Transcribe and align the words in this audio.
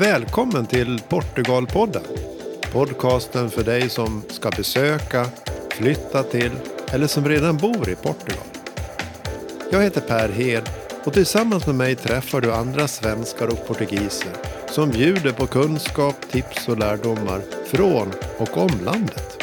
Välkommen 0.00 0.66
till 0.66 1.00
Portugalpodden. 1.08 2.02
Podcasten 2.72 3.50
för 3.50 3.64
dig 3.64 3.88
som 3.88 4.22
ska 4.28 4.50
besöka, 4.50 5.26
flytta 5.70 6.22
till 6.22 6.50
eller 6.92 7.06
som 7.06 7.28
redan 7.28 7.56
bor 7.56 7.90
i 7.90 7.94
Portugal. 7.94 8.44
Jag 9.72 9.82
heter 9.82 10.00
Per 10.00 10.28
Hed 10.28 10.68
och 11.04 11.12
tillsammans 11.12 11.66
med 11.66 11.74
mig 11.74 11.96
träffar 11.96 12.40
du 12.40 12.52
andra 12.52 12.88
svenskar 12.88 13.46
och 13.46 13.66
portugiser 13.66 14.32
som 14.70 14.90
bjuder 14.90 15.32
på 15.32 15.46
kunskap, 15.46 16.16
tips 16.30 16.68
och 16.68 16.78
lärdomar 16.78 17.40
från 17.66 18.12
och 18.38 18.56
om 18.56 18.70
landet. 18.84 19.42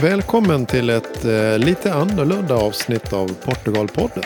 Välkommen 0.00 0.66
till 0.66 0.90
ett 0.90 1.24
eh, 1.24 1.58
lite 1.58 1.94
annorlunda 1.94 2.54
avsnitt 2.54 3.12
av 3.12 3.28
Portugalpodden. 3.44 4.24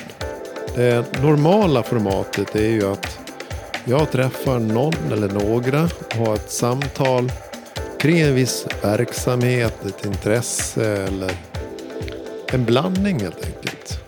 Det 0.76 1.22
normala 1.22 1.82
formatet 1.82 2.56
är 2.56 2.68
ju 2.68 2.92
att 2.92 3.18
jag 3.84 4.10
träffar 4.10 4.58
någon 4.58 5.12
eller 5.12 5.28
några 5.28 5.82
och 5.82 6.14
har 6.14 6.34
ett 6.34 6.50
samtal 6.50 7.32
kring 7.98 8.20
en 8.20 8.34
viss 8.34 8.66
verksamhet, 8.82 9.84
ett 9.86 10.06
intresse 10.06 10.96
eller 11.02 11.32
en 12.52 12.64
blandning 12.64 13.20
helt 13.20 13.46
enkelt. 13.46 14.00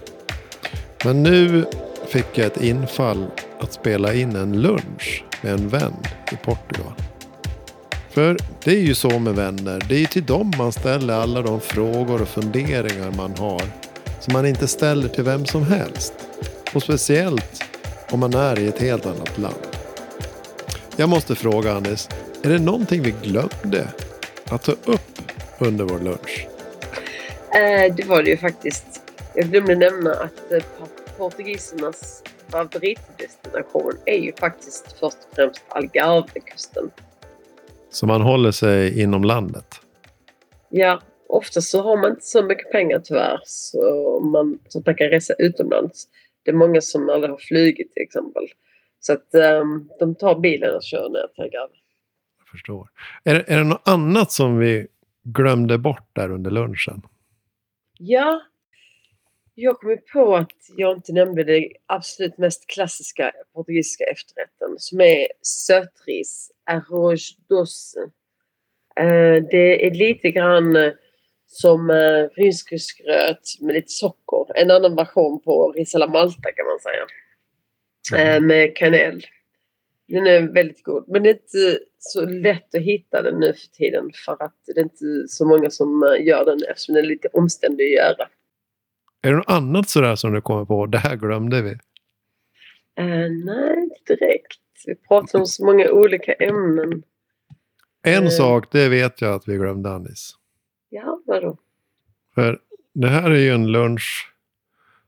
Men 1.05 1.23
nu 1.23 1.65
fick 2.09 2.27
jag 2.35 2.47
ett 2.47 2.63
infall 2.63 3.27
att 3.61 3.73
spela 3.73 4.15
in 4.15 4.37
en 4.37 4.61
lunch 4.61 5.25
med 5.43 5.53
en 5.53 5.69
vän 5.69 5.97
i 6.33 6.37
Portugal. 6.37 6.93
För 8.11 8.37
det 8.65 8.71
är 8.71 8.81
ju 8.81 8.95
så 8.95 9.19
med 9.19 9.35
vänner. 9.35 9.85
Det 9.89 9.95
är 9.95 10.01
ju 10.01 10.07
till 10.07 10.27
dem 10.27 10.53
man 10.59 10.73
ställer 10.73 11.15
alla 11.15 11.43
de 11.43 11.61
frågor 11.61 12.23
och 12.23 12.29
funderingar 12.29 13.11
man 13.17 13.35
har. 13.39 13.63
Som 14.21 14.33
man 14.33 14.47
inte 14.47 14.69
ställer 14.69 15.09
till 15.09 15.25
vem 15.25 15.47
som 15.47 15.63
helst. 15.63 16.28
Och 16.79 16.83
speciellt 16.83 17.65
om 18.11 18.21
man 18.21 18.35
är 18.35 18.59
i 18.59 18.69
ett 18.69 18.79
helt 18.79 19.07
annat 19.07 19.39
land. 19.39 19.67
Jag 20.97 21.09
måste 21.09 21.35
fråga 21.35 21.73
Anis. 21.73 22.09
Är 22.43 22.49
det 22.49 22.59
någonting 22.59 23.03
vi 23.03 23.15
glömde 23.23 23.89
att 24.51 24.63
ta 24.63 24.73
upp 24.73 25.19
under 25.59 25.85
vår 25.85 25.99
lunch? 25.99 26.47
Eh, 27.55 27.95
det 27.95 28.05
var 28.07 28.23
det 28.23 28.31
ju 28.31 28.37
faktiskt. 28.37 28.87
Jag 29.35 29.47
glömde 29.47 29.75
nämna 29.75 30.11
att 30.11 30.53
eh, 30.53 30.63
portugisernas 31.17 32.23
favoritdestination 32.49 33.93
är 34.05 34.19
ju 34.19 34.33
faktiskt 34.33 34.93
först 35.01 35.19
och 35.31 35.37
främst 35.37 35.65
Algarvekusten. 35.69 36.91
Så 37.91 38.07
man 38.07 38.21
håller 38.21 38.51
sig 38.51 39.03
inom 39.03 39.25
landet? 39.25 39.81
Ja, 40.69 41.01
ofta 41.29 41.61
så 41.61 41.83
har 41.83 41.97
man 41.97 42.11
inte 42.11 42.27
så 42.27 42.43
mycket 42.43 42.73
pengar 42.73 43.01
tyvärr 43.05 43.41
så 43.45 44.21
man, 44.21 44.59
så 44.69 44.83
man 44.87 44.95
kan 44.95 45.09
resa 45.09 45.35
utomlands. 45.39 46.09
Det 46.43 46.51
är 46.51 46.55
många 46.55 46.81
som 46.81 47.09
aldrig 47.09 47.31
har 47.31 47.39
flugit 47.39 47.95
till 47.95 48.03
exempel. 48.03 48.43
Så 49.01 49.13
att 49.13 49.35
um, 49.35 49.91
de 49.99 50.15
tar 50.15 50.41
bilen 50.41 50.75
och 50.75 50.83
kör 50.83 51.09
ner 51.09 51.27
till 51.35 51.43
Algarve. 51.43 51.75
Jag 52.39 52.49
förstår. 52.49 52.89
Är, 53.25 53.35
är 53.35 53.57
det 53.57 53.65
något 53.65 53.89
annat 53.89 54.33
som 54.33 54.59
vi 54.59 54.87
glömde 55.23 55.79
bort 55.79 56.11
där 56.13 56.31
under 56.31 56.51
lunchen? 56.51 57.03
Ja, 57.99 58.41
jag 59.61 59.79
kom 59.79 59.99
på 60.13 60.37
att 60.37 60.53
jag 60.77 60.97
inte 60.97 61.13
nämnde 61.13 61.45
det 61.45 61.73
absolut 61.87 62.39
mest 62.39 62.67
klassiska 62.67 63.33
portugisiska 63.55 64.05
efterrätten 64.05 64.79
som 64.79 65.01
är 65.01 65.27
sötris, 65.43 66.51
arroz 66.67 67.37
doce. 67.49 68.01
Eh, 68.97 69.45
det 69.51 69.87
är 69.87 69.91
lite 69.91 70.31
grann 70.31 70.77
eh, 70.77 70.93
som 71.49 71.91
eh, 71.91 72.29
rynsgröt 72.37 73.61
med 73.61 73.75
lite 73.75 73.93
socker. 73.93 74.57
En 74.57 74.71
annan 74.71 74.97
version 74.97 75.41
på 75.41 75.73
ris 75.73 75.95
alla 75.95 76.07
malta 76.07 76.53
kan 76.53 76.67
man 76.67 76.79
säga. 76.81 77.07
Mm. 78.23 78.47
Med 78.47 78.77
kanel. 78.77 79.27
Den 80.09 80.27
är 80.27 80.55
väldigt 80.55 80.83
god. 80.83 81.05
Men 81.09 81.23
det 81.23 81.29
är 81.29 81.35
inte 81.35 81.79
så 81.99 82.27
lätt 82.27 82.75
att 82.75 82.83
hitta 82.83 83.23
den 83.23 83.41
nu 83.41 83.53
för 83.53 83.69
tiden 83.77 84.11
för 84.27 84.43
att 84.43 84.55
det 84.67 84.81
är 84.81 84.83
inte 84.83 85.29
så 85.29 85.47
många 85.47 85.71
som 85.71 86.17
gör 86.21 86.45
den 86.45 86.59
eftersom 86.71 86.95
den 86.95 87.05
är 87.05 87.09
lite 87.09 87.29
omständig 87.33 87.85
att 87.85 88.05
göra. 88.05 88.29
Är 89.23 89.31
det 89.31 89.37
något 89.37 89.51
annat 89.51 89.89
sådär 89.89 90.17
som 90.17 90.33
du 90.33 90.41
kommer 90.41 90.65
på? 90.65 90.87
Det 90.87 90.99
här 90.99 91.17
glömde 91.17 91.63
vi. 91.63 91.71
Uh, 93.01 93.45
nej, 93.45 93.83
inte 93.83 94.15
direkt. 94.15 94.61
Vi 94.87 94.95
pratar 94.95 95.39
om 95.39 95.47
så 95.47 95.65
många 95.65 95.91
olika 95.91 96.33
ämnen. 96.33 97.03
En 98.03 98.23
uh, 98.23 98.29
sak, 98.29 98.73
det 98.73 98.89
vet 98.89 99.21
jag 99.21 99.35
att 99.35 99.49
vi 99.49 99.57
glömde 99.57 99.91
Anis. 99.91 100.35
Vadå? 101.29 101.59
För 102.35 102.59
det 102.93 103.09
här 103.09 103.31
är 103.31 103.39
ju 103.39 103.51
en 103.51 103.73
lunch 103.73 104.33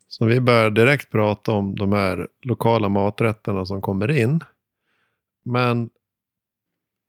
som 0.09 0.27
vi 0.27 0.41
börjar 0.41 0.71
direkt 0.71 1.11
prata 1.11 1.53
om 1.53 1.77
de 1.77 1.93
här 1.93 2.29
lokala 2.43 2.89
maträtterna 2.89 3.67
som 3.67 3.83
kommer 3.83 4.11
in. 4.11 4.41
Men 5.45 5.91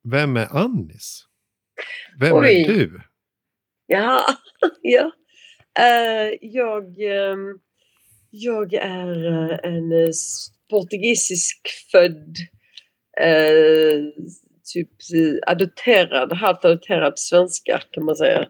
vem 0.03 0.38
är 0.38 0.55
Annis? 0.55 1.25
Vem 2.19 2.35
Oj. 2.35 2.61
är 2.61 2.67
du? 2.67 3.01
Ja, 3.88 4.25
ja. 4.81 5.11
Uh, 5.79 6.38
jag, 6.41 6.83
uh, 6.83 7.55
jag 8.29 8.73
är 8.73 9.28
uh, 9.28 9.59
en 9.63 9.91
portugisisk 10.69 11.67
född 11.91 12.35
typ 14.73 14.89
adopterad, 15.47 16.33
halvt 16.33 16.66
adopterad 16.66 17.19
svenska 17.19 17.81
kan 17.91 18.05
man 18.05 18.16
säga. 18.16 18.47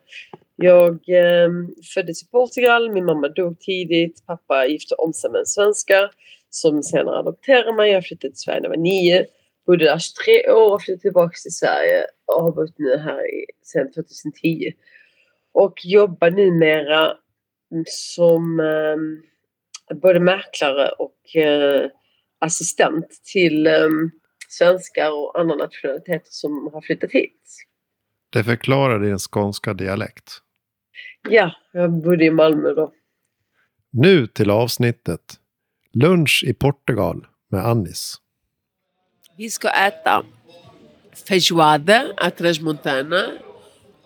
Jag 0.61 1.09
ehm, 1.09 1.69
föddes 1.93 2.23
i 2.23 2.27
Portugal, 2.27 2.91
min 2.91 3.05
mamma 3.05 3.27
dog 3.27 3.59
tidigt, 3.59 4.25
pappa 4.25 4.65
gifte 4.65 4.95
om 4.95 5.13
sig 5.13 5.31
med 5.31 5.39
en 5.39 5.45
svenska 5.45 6.09
som 6.49 6.83
senare 6.83 7.19
adopterade 7.19 7.73
mig. 7.73 7.91
Jag 7.91 8.05
flyttade 8.05 8.33
till 8.33 8.41
Sverige 8.41 8.59
när 8.59 8.69
jag 8.69 8.77
var 8.77 8.83
nio, 8.83 9.25
bodde 9.65 9.85
där 9.85 9.99
23 9.99 10.51
år 10.51 10.73
och 10.73 10.81
flyttade 10.81 11.01
tillbaka 11.01 11.35
till 11.43 11.55
Sverige 11.55 12.05
och 12.25 12.43
har 12.43 12.51
bott 12.51 12.77
nu 12.77 12.97
här 12.97 13.21
sedan 13.63 13.91
2010 13.93 14.71
och 15.53 15.73
jobbar 15.83 16.31
numera 16.31 17.17
som 17.85 18.59
eh, 18.59 19.95
både 19.95 20.19
mäklare 20.19 20.89
och 20.89 21.35
eh, 21.35 21.89
assistent 22.39 23.07
till 23.33 23.67
eh, 23.67 23.89
svenskar 24.49 25.11
och 25.11 25.39
andra 25.39 25.55
nationaliteter 25.55 26.27
som 26.29 26.69
har 26.73 26.81
flyttat 26.81 27.11
hit. 27.11 27.65
Det 28.29 28.43
förklarar 28.43 28.99
din 28.99 29.17
skånska 29.17 29.73
dialekt. 29.73 30.41
Ja, 31.29 31.51
jag 31.71 31.91
bodde 31.91 32.25
i 32.25 32.31
Malmö 32.31 32.73
då. 32.73 32.93
Nu 33.91 34.27
till 34.27 34.51
avsnittet. 34.51 35.39
Lunch 35.93 36.43
i 36.47 36.53
Portugal 36.53 37.27
med 37.49 37.65
Annis. 37.65 38.15
Vi 39.37 39.49
ska 39.49 39.69
äta 39.69 40.23
feijoada 41.27 42.13
à 42.17 42.31
montana 42.61 43.27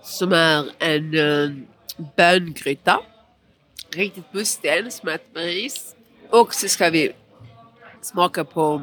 som 0.04 0.34
är 0.34 0.72
en 0.80 1.14
uh, 1.14 1.52
böngryta. 2.18 3.00
Riktigt 3.96 4.34
mustig, 4.34 4.70
ensmätt 4.70 5.34
med 5.34 5.46
ris. 5.46 5.96
Och 6.30 6.54
så 6.54 6.68
ska 6.68 6.90
vi 6.90 7.12
smaka 8.02 8.44
på 8.44 8.82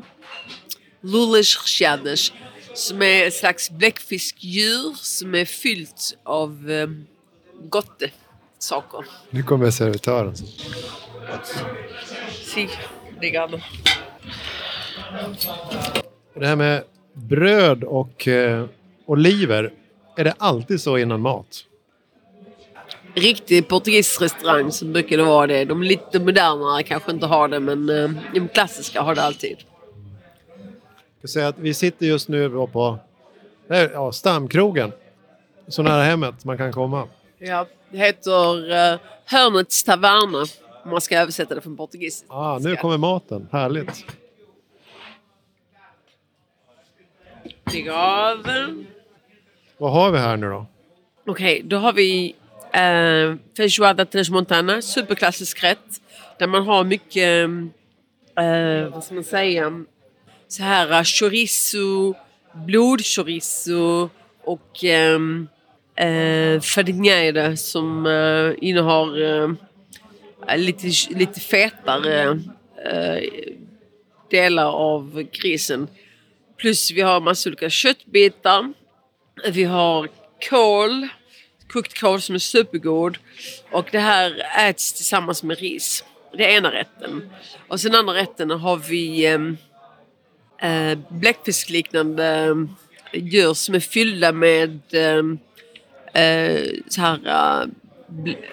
lulas 1.00 1.56
recheadas 1.62 2.32
som 2.74 3.02
är 3.02 3.26
ett 3.26 3.34
slags 3.34 3.70
bläckfiskdjur 3.70 4.94
som 4.94 5.34
är 5.34 5.44
fyllt 5.44 6.18
av 6.22 6.70
um, 6.70 7.06
gotte 7.68 8.10
saker. 8.58 9.04
Nu 9.30 9.42
kommer 9.42 9.70
servitören. 9.70 10.36
Si, 12.32 12.68
ligger 13.20 13.62
Det 16.34 16.46
här 16.46 16.56
med 16.56 16.84
bröd 17.12 17.84
och 17.84 18.28
eh, 18.28 18.64
oliver 19.06 19.72
är 20.16 20.24
det 20.24 20.34
alltid 20.38 20.80
så 20.80 20.98
innan 20.98 21.20
mat? 21.20 21.64
Riktig 23.14 23.68
portugisisk 23.68 24.22
restaurang 24.22 24.72
så 24.72 24.84
brukar 24.84 25.16
det 25.16 25.22
vara 25.22 25.46
det. 25.46 25.64
De 25.64 25.82
lite 25.82 26.20
modernare 26.20 26.82
kanske 26.82 27.10
inte 27.10 27.26
har 27.26 27.48
det 27.48 27.60
men 27.60 27.88
eh, 27.90 28.10
de 28.34 28.48
klassiska 28.48 29.02
har 29.02 29.14
det 29.14 29.22
alltid. 29.22 29.56
Jag 31.20 31.30
säga 31.30 31.48
att 31.48 31.58
vi 31.58 31.74
sitter 31.74 32.06
just 32.06 32.28
nu 32.28 32.50
på 32.50 32.98
ja, 33.68 34.12
Stamkrogen. 34.12 34.92
Så 35.68 35.82
nära 35.82 36.02
hemmet 36.02 36.44
man 36.44 36.58
kan 36.58 36.72
komma. 36.72 37.08
Ja, 37.44 37.66
det 37.90 37.98
heter 37.98 38.70
uh, 38.72 39.00
Hörnets 39.24 39.84
Taverna 39.84 40.46
om 40.84 40.90
man 40.90 41.00
ska 41.00 41.18
översätta 41.18 41.54
det 41.54 41.60
från 41.60 41.76
portugisiska. 41.76 42.26
Ah, 42.32 42.58
nu 42.58 42.76
kommer 42.76 42.98
maten. 42.98 43.48
Härligt. 43.52 44.04
Graven. 47.64 48.86
Vad 49.78 49.92
har 49.92 50.10
vi 50.10 50.18
här 50.18 50.36
nu 50.36 50.48
då? 50.48 50.66
Okej, 51.26 51.56
okay, 51.56 51.68
då 51.68 51.76
har 51.76 51.92
vi 51.92 52.34
eh, 52.72 53.36
Feijoada 53.56 54.04
Tres 54.04 54.30
Montana, 54.30 54.82
superklassisk 54.82 55.64
rätt. 55.64 56.00
Där 56.38 56.46
man 56.46 56.66
har 56.66 56.84
mycket, 56.84 57.48
eh, 58.38 58.92
vad 58.92 59.04
ska 59.04 59.14
man 59.14 59.24
säga, 59.24 59.84
så 60.48 60.62
här 60.62 60.92
eh, 60.92 61.04
chorizo, 61.04 62.14
blodchorizo 62.52 64.08
och 64.44 64.84
eh, 64.84 65.18
eh, 65.96 66.60
fadignere 66.60 67.56
som 67.56 68.06
eh, 68.06 68.68
innehar 68.68 69.22
eh, 69.22 70.56
lite, 70.56 70.86
lite 71.10 71.40
fetare 71.40 72.40
eh, 72.84 73.22
delar 74.30 74.72
av 74.72 75.22
grisen. 75.32 75.88
Plus 76.56 76.90
vi 76.90 77.00
har 77.00 77.20
massa 77.20 77.48
olika 77.48 77.70
köttbitar. 77.70 78.72
Vi 79.52 79.64
har 79.64 80.08
kål, 80.50 81.08
kokt 81.68 82.00
kål 82.00 82.20
som 82.20 82.34
är 82.34 82.38
supergod. 82.38 83.18
Och 83.70 83.88
det 83.92 83.98
här 83.98 84.42
äts 84.68 84.92
tillsammans 84.92 85.42
med 85.42 85.58
ris. 85.58 86.04
Det 86.36 86.44
är 86.44 86.56
ena 86.56 86.72
rätten. 86.72 87.30
Och 87.68 87.80
sen 87.80 87.94
andra 87.94 88.14
rätten 88.14 88.50
har 88.50 88.76
vi 88.76 89.26
eh, 89.26 89.40
eh 90.70 90.98
bläckfiskliknande 91.08 92.26
eh, 92.26 92.54
djur 93.24 93.54
som 93.54 93.74
är 93.74 93.80
fyllda 93.80 94.32
med 94.32 94.80
eh, 94.92 95.22
så 96.88 97.00
här, 97.00 97.18
eh, 97.26 97.68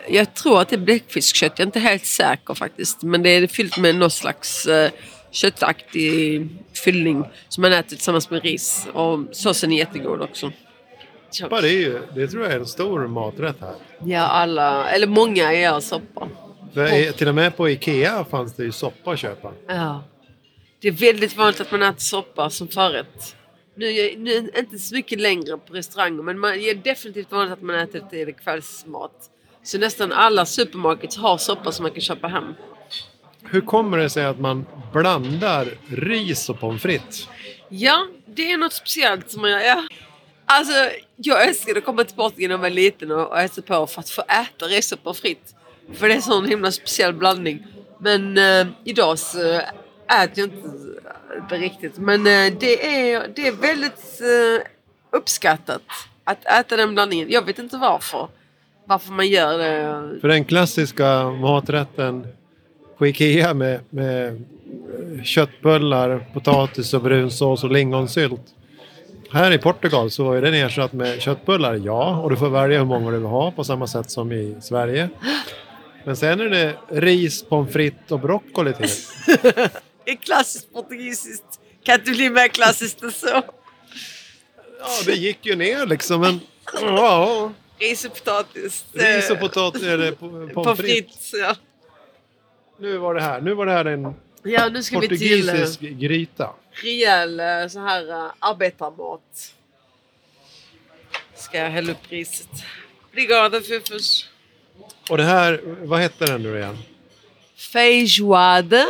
jag 0.10 0.34
tror 0.34 0.62
att 0.62 0.70
det 0.70 0.76
är 0.76 0.78
bläckfiskkött, 0.78 1.52
jag 1.56 1.60
är 1.60 1.66
inte 1.68 1.80
helt 1.80 2.06
säker 2.06 2.54
faktiskt. 2.54 3.04
Men 3.04 3.24
det 3.24 3.30
är 3.30 3.48
fyllt 3.48 3.78
med 3.78 3.96
någon 3.96 4.12
slags 4.12 4.66
eh, 4.66 4.92
köttaktig 5.32 6.48
fyllning 6.84 7.26
som 7.50 7.62
man 7.62 7.74
äter 7.74 7.90
tillsammans 7.90 8.30
med 8.30 8.44
ris. 8.44 8.88
Och 8.94 9.20
såsen 9.32 9.72
är 9.72 9.78
jättegod 9.78 10.22
också. 10.22 10.52
Soppa, 11.32 11.62
det, 11.62 11.68
är 11.70 11.80
ju, 11.80 12.02
det 12.16 12.28
tror 12.28 12.44
jag 12.44 12.54
är 12.54 12.60
en 12.60 12.66
stor 12.66 13.08
maträtt 13.08 13.56
här. 13.62 13.74
Ja, 14.06 14.22
alla, 14.22 14.90
eller 14.90 15.08
många 15.08 15.54
gör 15.54 15.80
soppa. 15.80 16.28
I- 16.96 17.12
till 17.18 17.28
och 17.28 17.36
med 17.36 17.58
på 17.58 17.70
Ikea 17.70 18.26
fanns 18.26 18.56
det 18.56 18.64
ju 18.64 18.72
soppa 18.72 19.12
att 19.12 19.20
köpa. 19.20 19.52
Ja. 19.68 20.04
Det 20.82 20.88
är 20.88 20.92
väldigt 20.92 21.38
vanligt 21.38 21.62
att 21.62 21.72
man 21.72 21.84
äter 21.84 22.00
soppa 22.00 22.50
som 22.50 22.68
förrätt. 22.68 23.36
Nu, 23.80 24.16
nu 24.18 24.52
inte 24.58 24.80
så 24.80 24.96
mycket 24.96 25.20
längre 25.20 25.58
på 25.58 25.74
restauranger 25.74 26.24
men 26.24 26.40
man, 26.40 26.54
är 26.54 26.74
definitivt 26.74 27.32
vanligt 27.32 27.54
att 27.54 27.62
man 27.62 27.76
äter 27.76 28.00
till 28.10 28.34
kvällsmat. 28.34 29.30
Så 29.64 29.78
nästan 29.78 30.12
alla 30.12 30.46
supermarkets 30.46 31.18
har 31.18 31.38
soppa 31.38 31.72
som 31.72 31.84
man 31.84 31.92
kan 31.92 32.02
köpa 32.02 32.28
hem. 32.28 32.54
Hur 33.44 33.62
kommer 33.62 33.98
det 33.98 34.10
sig 34.10 34.26
att 34.26 34.40
man 34.40 34.66
blandar 34.94 35.68
ris 35.88 36.50
och 36.50 36.60
pommes 36.60 36.82
frites? 36.82 37.28
Ja, 37.70 38.08
det 38.26 38.52
är 38.52 38.58
något 38.58 38.74
speciellt 38.74 39.32
som 39.32 39.42
man 39.42 39.52
gör. 39.52 39.88
Alltså, 40.46 40.74
jag 41.16 41.48
älskade 41.48 41.80
att 41.80 41.86
komma 41.86 42.04
till 42.04 42.16
Portugal 42.16 42.48
när 42.48 42.54
jag 42.54 42.58
var 42.58 42.70
liten 42.70 43.12
och, 43.12 43.28
och 43.28 43.40
äta 43.40 43.62
på 43.62 43.88
för 43.88 44.00
att 44.00 44.10
få 44.10 44.22
äta 44.22 44.66
ris 44.66 44.92
och 44.92 45.04
pommes 45.04 45.22
frites. 45.22 45.56
För 45.94 46.08
det 46.08 46.14
är 46.14 46.16
en 46.16 46.22
sån 46.22 46.46
himla 46.46 46.72
speciell 46.72 47.14
blandning. 47.14 47.66
Men 48.00 48.38
eh, 48.38 48.68
idag 48.84 49.20
så 49.20 49.62
äter 50.10 50.34
jag 50.36 50.44
inte 50.44 50.68
det 51.50 51.58
riktigt. 51.58 51.98
Men 51.98 52.20
eh, 52.20 52.54
det, 52.60 53.10
är, 53.12 53.28
det 53.36 53.48
är 53.48 53.52
väldigt 53.52 54.22
eh, 54.22 54.68
uppskattat 55.12 55.82
att 56.24 56.46
äta 56.46 56.78
den 56.78 56.94
blandningen. 56.94 57.28
Jag 57.30 57.46
vet 57.46 57.60
inte 57.60 57.78
varför. 57.78 58.28
Varför 58.86 59.12
man 59.12 59.28
gör 59.28 59.58
det. 59.58 60.20
För 60.22 60.28
den 60.28 60.46
klassiska 60.46 61.24
maträtten 61.30 62.28
på 62.98 63.08
Ikea 63.08 63.54
med, 63.54 63.80
med 63.90 64.46
köttbullar, 65.24 66.28
potatis 66.34 66.94
och 66.94 67.02
brunsås 67.02 67.64
och 67.64 67.72
lingonsylt. 67.72 68.42
Här 69.32 69.52
i 69.52 69.58
Portugal 69.58 70.12
så 70.12 70.32
är 70.34 70.42
den 70.42 70.54
ersatt 70.54 70.94
med 70.94 71.22
köttbullar, 71.22 71.76
ja. 71.76 72.18
Och 72.18 72.30
du 72.30 72.36
får 72.36 72.50
välja 72.50 72.78
hur 72.78 72.86
många 72.86 73.12
du 73.12 73.18
vill 73.18 73.26
ha 73.26 73.52
på 73.52 73.64
samma 73.64 73.88
sätt 73.88 74.12
som 74.12 74.32
i 74.32 74.56
Sverige. 74.62 75.10
Men 76.04 76.16
sen 76.16 76.40
är 76.40 76.50
det 76.50 76.76
ris, 76.88 77.44
pommes 77.44 77.74
frites 77.74 78.12
och 78.12 78.20
broccoli 78.20 78.74
till. 78.74 78.90
Är 80.12 80.16
klassiskt 80.16 80.74
portugisiskt. 80.74 81.60
Kan 81.84 82.00
inte 82.00 82.12
bli 82.12 82.30
mer 82.30 82.48
klassiskt 82.48 83.04
än 83.04 83.12
så. 83.12 83.28
Ja, 83.28 83.44
det 85.06 85.12
gick 85.16 85.46
ju 85.46 85.56
ner 85.56 85.86
liksom. 85.86 86.22
Men, 86.22 86.40
ja, 86.82 87.52
Ris 87.80 88.06
och 88.06 88.14
potatis. 88.16 88.86
ris 88.94 89.30
och 89.30 89.36
eh, 89.36 89.42
potatis, 89.42 89.84
eller 89.84 90.12
po- 90.12 90.54
pommes 90.54 90.80
frites. 90.80 91.34
ja. 91.34 91.56
Nu 92.80 92.98
var 92.98 93.14
det 93.16 93.22
här. 93.22 93.42
Nu 93.42 93.54
var 93.54 93.66
det 93.66 93.72
här 93.72 93.86
en 93.86 94.14
Ja, 94.44 94.70
nu 94.70 94.84
ska 94.84 95.00
vi 95.00 95.08
till 95.08 95.50
eh, 95.50 95.56
portugisisk 95.56 95.80
gryta. 95.82 96.50
rejäl 96.72 97.40
eh, 97.40 97.68
så 97.68 97.80
här 97.80 98.10
eh, 98.12 98.32
arbetarmat. 98.40 99.54
Ska 101.36 101.58
jag 101.58 101.70
hälla 101.70 101.92
upp 101.92 101.98
riset. 102.10 102.50
Obrigada 103.12 103.62
Fufus. 103.62 104.30
Och 105.10 105.18
det 105.18 105.24
här, 105.24 105.62
vad 105.64 106.00
hette 106.00 106.26
den 106.26 106.44
nu 106.44 106.58
igen? 106.58 106.78
Feijoada 107.74 108.86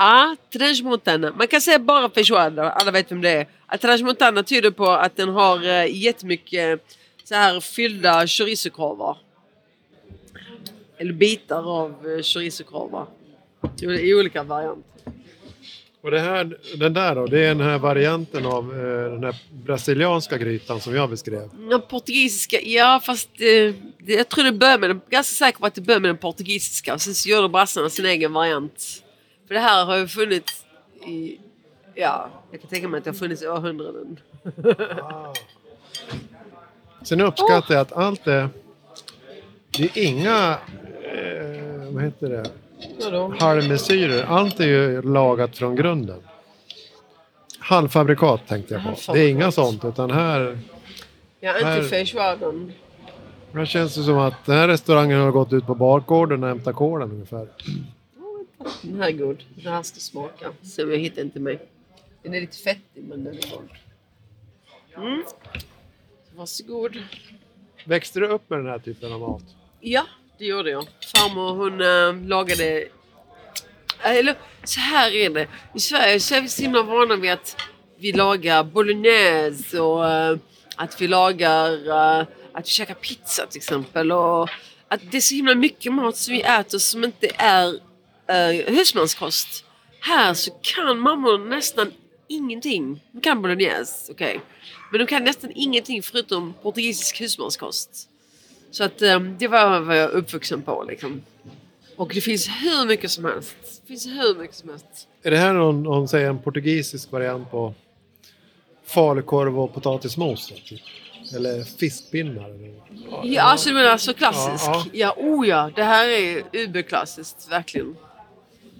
a 0.00 0.36
transmontana. 0.52 1.32
Man 1.38 1.46
kan 1.48 1.60
säga 1.60 1.78
bara 1.78 2.10
feijoada, 2.10 2.70
alla 2.70 2.90
vet 2.90 3.12
vem 3.12 3.20
det 3.20 3.30
är. 3.30 3.46
A 3.66 3.78
transmontana 3.78 4.42
tyder 4.42 4.70
på 4.70 4.90
att 4.90 5.16
den 5.16 5.28
har 5.28 5.64
eh, 5.64 5.96
jättemycket 5.96 6.80
så 7.24 7.34
här 7.34 7.60
fyllda 7.60 8.26
chorizokorvar. 8.26 9.16
Eller 10.98 11.12
bitar 11.12 11.82
av 11.82 11.90
eh, 11.90 12.22
chorizokorvar. 12.22 13.06
I 13.82 14.14
olika 14.14 14.42
varianter. 14.42 14.90
Och 16.02 16.10
det 16.10 16.20
här, 16.20 16.58
den 16.76 16.94
där 16.94 17.14
då, 17.14 17.26
det 17.26 17.44
är 17.44 17.48
den 17.48 17.60
här 17.60 17.78
varianten 17.78 18.46
av 18.46 18.64
eh, 18.64 19.12
den 19.12 19.24
här 19.24 19.36
brasilianska 19.52 20.38
grytan 20.38 20.80
som 20.80 20.94
jag 20.94 21.10
beskrev. 21.10 21.50
Ja, 21.70 21.78
portugisiska, 21.78 22.60
ja 22.60 23.00
fast 23.04 23.30
eh, 23.40 23.74
jag 24.16 24.28
tror 24.28 24.44
det 24.44 24.52
börjar 24.52 24.78
med 24.78 24.90
den, 24.90 25.00
ganska 25.10 25.44
säker 25.44 25.58
på 25.58 25.66
att 25.66 25.74
det 25.74 25.80
börjar 25.80 26.00
med 26.00 26.08
den 26.08 26.18
portugisiska 26.18 26.94
och 26.94 27.00
sen 27.00 27.14
så 27.14 27.28
gör 27.28 27.48
brassarna 27.48 27.90
sin 27.90 28.06
egen 28.06 28.32
variant. 28.32 29.02
För 29.50 29.54
det 29.54 29.60
här 29.60 29.84
har 29.84 29.96
ju 29.96 30.06
funnits 30.08 30.64
i, 31.06 31.38
ja, 31.94 32.28
jag 32.50 32.60
kan 32.60 32.70
tänka 32.70 32.88
mig 32.88 32.98
att 32.98 33.04
det 33.04 33.10
har 33.10 33.14
funnits 33.16 33.42
i 33.42 33.46
århundraden. 33.48 34.20
Sen 37.02 37.20
uppskattar 37.20 37.74
jag 37.74 37.80
att 37.80 37.92
allt 37.92 38.26
är... 38.26 38.48
Det 39.70 39.82
är 39.84 40.04
inga... 40.04 40.58
Eh, 41.02 41.92
vad 41.92 42.02
heter 42.02 42.28
det? 42.28 42.44
Halvmesyrer. 43.40 44.24
Allt 44.24 44.60
är 44.60 44.66
ju 44.66 45.02
lagat 45.02 45.58
från 45.58 45.76
grunden. 45.76 46.20
Halvfabrikat 47.58 48.40
tänkte 48.48 48.74
jag 48.74 49.06
på. 49.06 49.12
Det 49.12 49.20
är 49.20 49.28
inga 49.28 49.52
sånt 49.52 49.84
utan 49.84 50.10
här, 50.10 50.58
Ja, 51.40 51.52
Här- 51.52 51.76
inte 51.76 51.88
feijoadan. 51.88 52.72
här 53.54 53.66
känns 53.66 53.94
det 53.94 54.02
som 54.02 54.18
att 54.18 54.46
den 54.46 54.56
här 54.56 54.68
restaurangen 54.68 55.20
har 55.20 55.30
gått 55.30 55.52
ut 55.52 55.66
på 55.66 55.74
bakgården 55.74 56.42
och 56.42 56.48
hämtat 56.48 56.74
kolen 56.76 57.10
ungefär. 57.10 57.46
Den 58.82 59.00
här 59.00 59.08
är 59.08 59.12
god. 59.12 59.44
Den 59.54 59.72
här 59.72 59.82
ska 59.82 60.00
smaka. 60.00 60.52
Se 60.62 60.82
om 60.82 60.90
jag 60.90 60.98
hittar 60.98 61.22
inte 61.22 61.40
mig. 61.40 61.68
Den 62.22 62.34
är 62.34 62.40
lite 62.40 62.56
fettig 62.56 63.04
men 63.04 63.24
den 63.24 63.34
är 63.34 63.50
god. 63.50 63.68
Mm. 64.96 65.24
Varsågod. 66.34 67.02
Växte 67.84 68.20
du 68.20 68.26
upp 68.26 68.50
med 68.50 68.58
den 68.58 68.66
här 68.66 68.78
typen 68.78 69.12
av 69.12 69.20
mat? 69.20 69.42
Ja, 69.80 70.06
det 70.38 70.44
gjorde 70.44 70.70
jag. 70.70 70.86
Farmor 71.16 71.54
hon 71.54 71.80
äh, 71.80 72.28
lagade... 72.28 72.88
Eller 74.02 74.36
så 74.64 74.80
här 74.80 75.10
är 75.10 75.30
det. 75.30 75.48
I 75.74 75.80
Sverige 75.80 76.20
så 76.20 76.34
är 76.34 76.40
vi 76.40 76.48
så 76.48 76.62
himla 76.62 76.82
vana 76.82 77.16
vid 77.16 77.30
att 77.30 77.56
vi 77.98 78.12
lagar 78.12 78.64
bolognese 78.64 79.80
och 79.80 80.08
äh, 80.08 80.38
att 80.76 81.00
vi 81.00 81.08
lagar... 81.08 81.88
äh, 82.20 82.26
att 82.52 82.64
vi 82.64 82.70
käkar 82.70 82.94
pizza 82.94 83.46
till 83.46 83.58
exempel. 83.58 84.12
Och 84.12 84.48
att 84.88 85.00
det 85.10 85.16
är 85.16 85.20
så 85.20 85.34
himla 85.34 85.54
mycket 85.54 85.92
mat 85.92 86.16
som 86.16 86.34
vi 86.34 86.42
äter 86.42 86.78
som 86.78 87.04
inte 87.04 87.30
är 87.36 87.89
äh, 88.30 88.74
husmanskost. 88.74 89.64
Här 90.00 90.34
så 90.34 90.50
kan 90.50 90.98
mammor 90.98 91.38
nästan 91.38 91.92
ingenting. 92.28 93.00
De 93.12 93.20
kan 93.20 93.42
bolognese, 93.42 94.12
okej. 94.12 94.40
Men 94.90 94.98
de 95.00 95.06
kan 95.06 95.24
nästan 95.24 95.50
ingenting 95.54 96.02
förutom 96.02 96.54
portugisisk 96.62 97.20
husmanskost. 97.20 98.08
Så 98.70 98.84
att 98.84 99.02
eh, 99.02 99.20
det 99.20 99.48
var 99.48 99.80
vad 99.80 99.96
jag 99.98 100.08
var 100.08 100.14
uppvuxen 100.14 100.62
på 100.62 100.84
liksom. 100.88 101.22
Och 101.96 102.12
det 102.14 102.20
finns 102.20 102.48
hur 102.48 102.86
mycket 102.86 103.10
som 103.10 103.24
helst. 103.24 103.56
Det 103.82 103.88
finns 103.88 104.06
hur 104.06 104.38
mycket 104.38 104.56
som 104.56 104.68
helst. 104.68 105.08
Är 105.22 105.30
det 105.30 105.36
här 105.36 105.52
någon, 105.52 105.82
någon 105.82 106.08
säger 106.08 106.28
en 106.28 106.38
portugisisk 106.38 107.12
variant 107.12 107.50
på 107.50 107.74
falukorv 108.86 109.60
och 109.60 109.74
potatismos? 109.74 110.46
typ? 110.46 110.80
Eller 111.34 111.64
fiskpinnar? 111.64 112.50
Ja, 113.24 113.42
alltså 113.42 113.68
du 113.68 113.74
menar 113.74 113.96
så 113.96 114.14
klassisk? 114.14 114.66
Ja, 114.66 114.84
Ja, 114.92 115.14
oh 115.18 115.48
ja. 115.48 115.70
Det 115.76 115.84
här 115.84 116.08
är 116.08 116.42
uberklassiskt, 116.52 117.46
verkligen. 117.50 117.96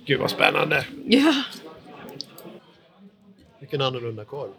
Gud 0.04 0.20
vad 0.20 0.30
spännande! 0.30 0.86
Ja. 1.06 1.34
Vilken 3.58 3.80
annorlunda 3.80 4.24
korv. 4.24 4.50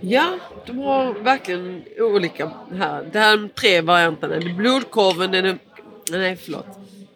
Ja, 0.00 0.38
de 0.66 0.78
har 0.78 1.14
verkligen 1.14 1.84
olika 1.98 2.50
här. 2.74 3.08
Det 3.12 3.18
här 3.18 3.32
är 3.32 3.36
de 3.36 3.48
tre 3.48 3.80
varianterna. 3.80 4.54
Blodkorven, 4.54 5.30
den 5.30 5.44
är... 5.44 5.58
Nej, 6.10 6.36
förlåt. 6.36 6.66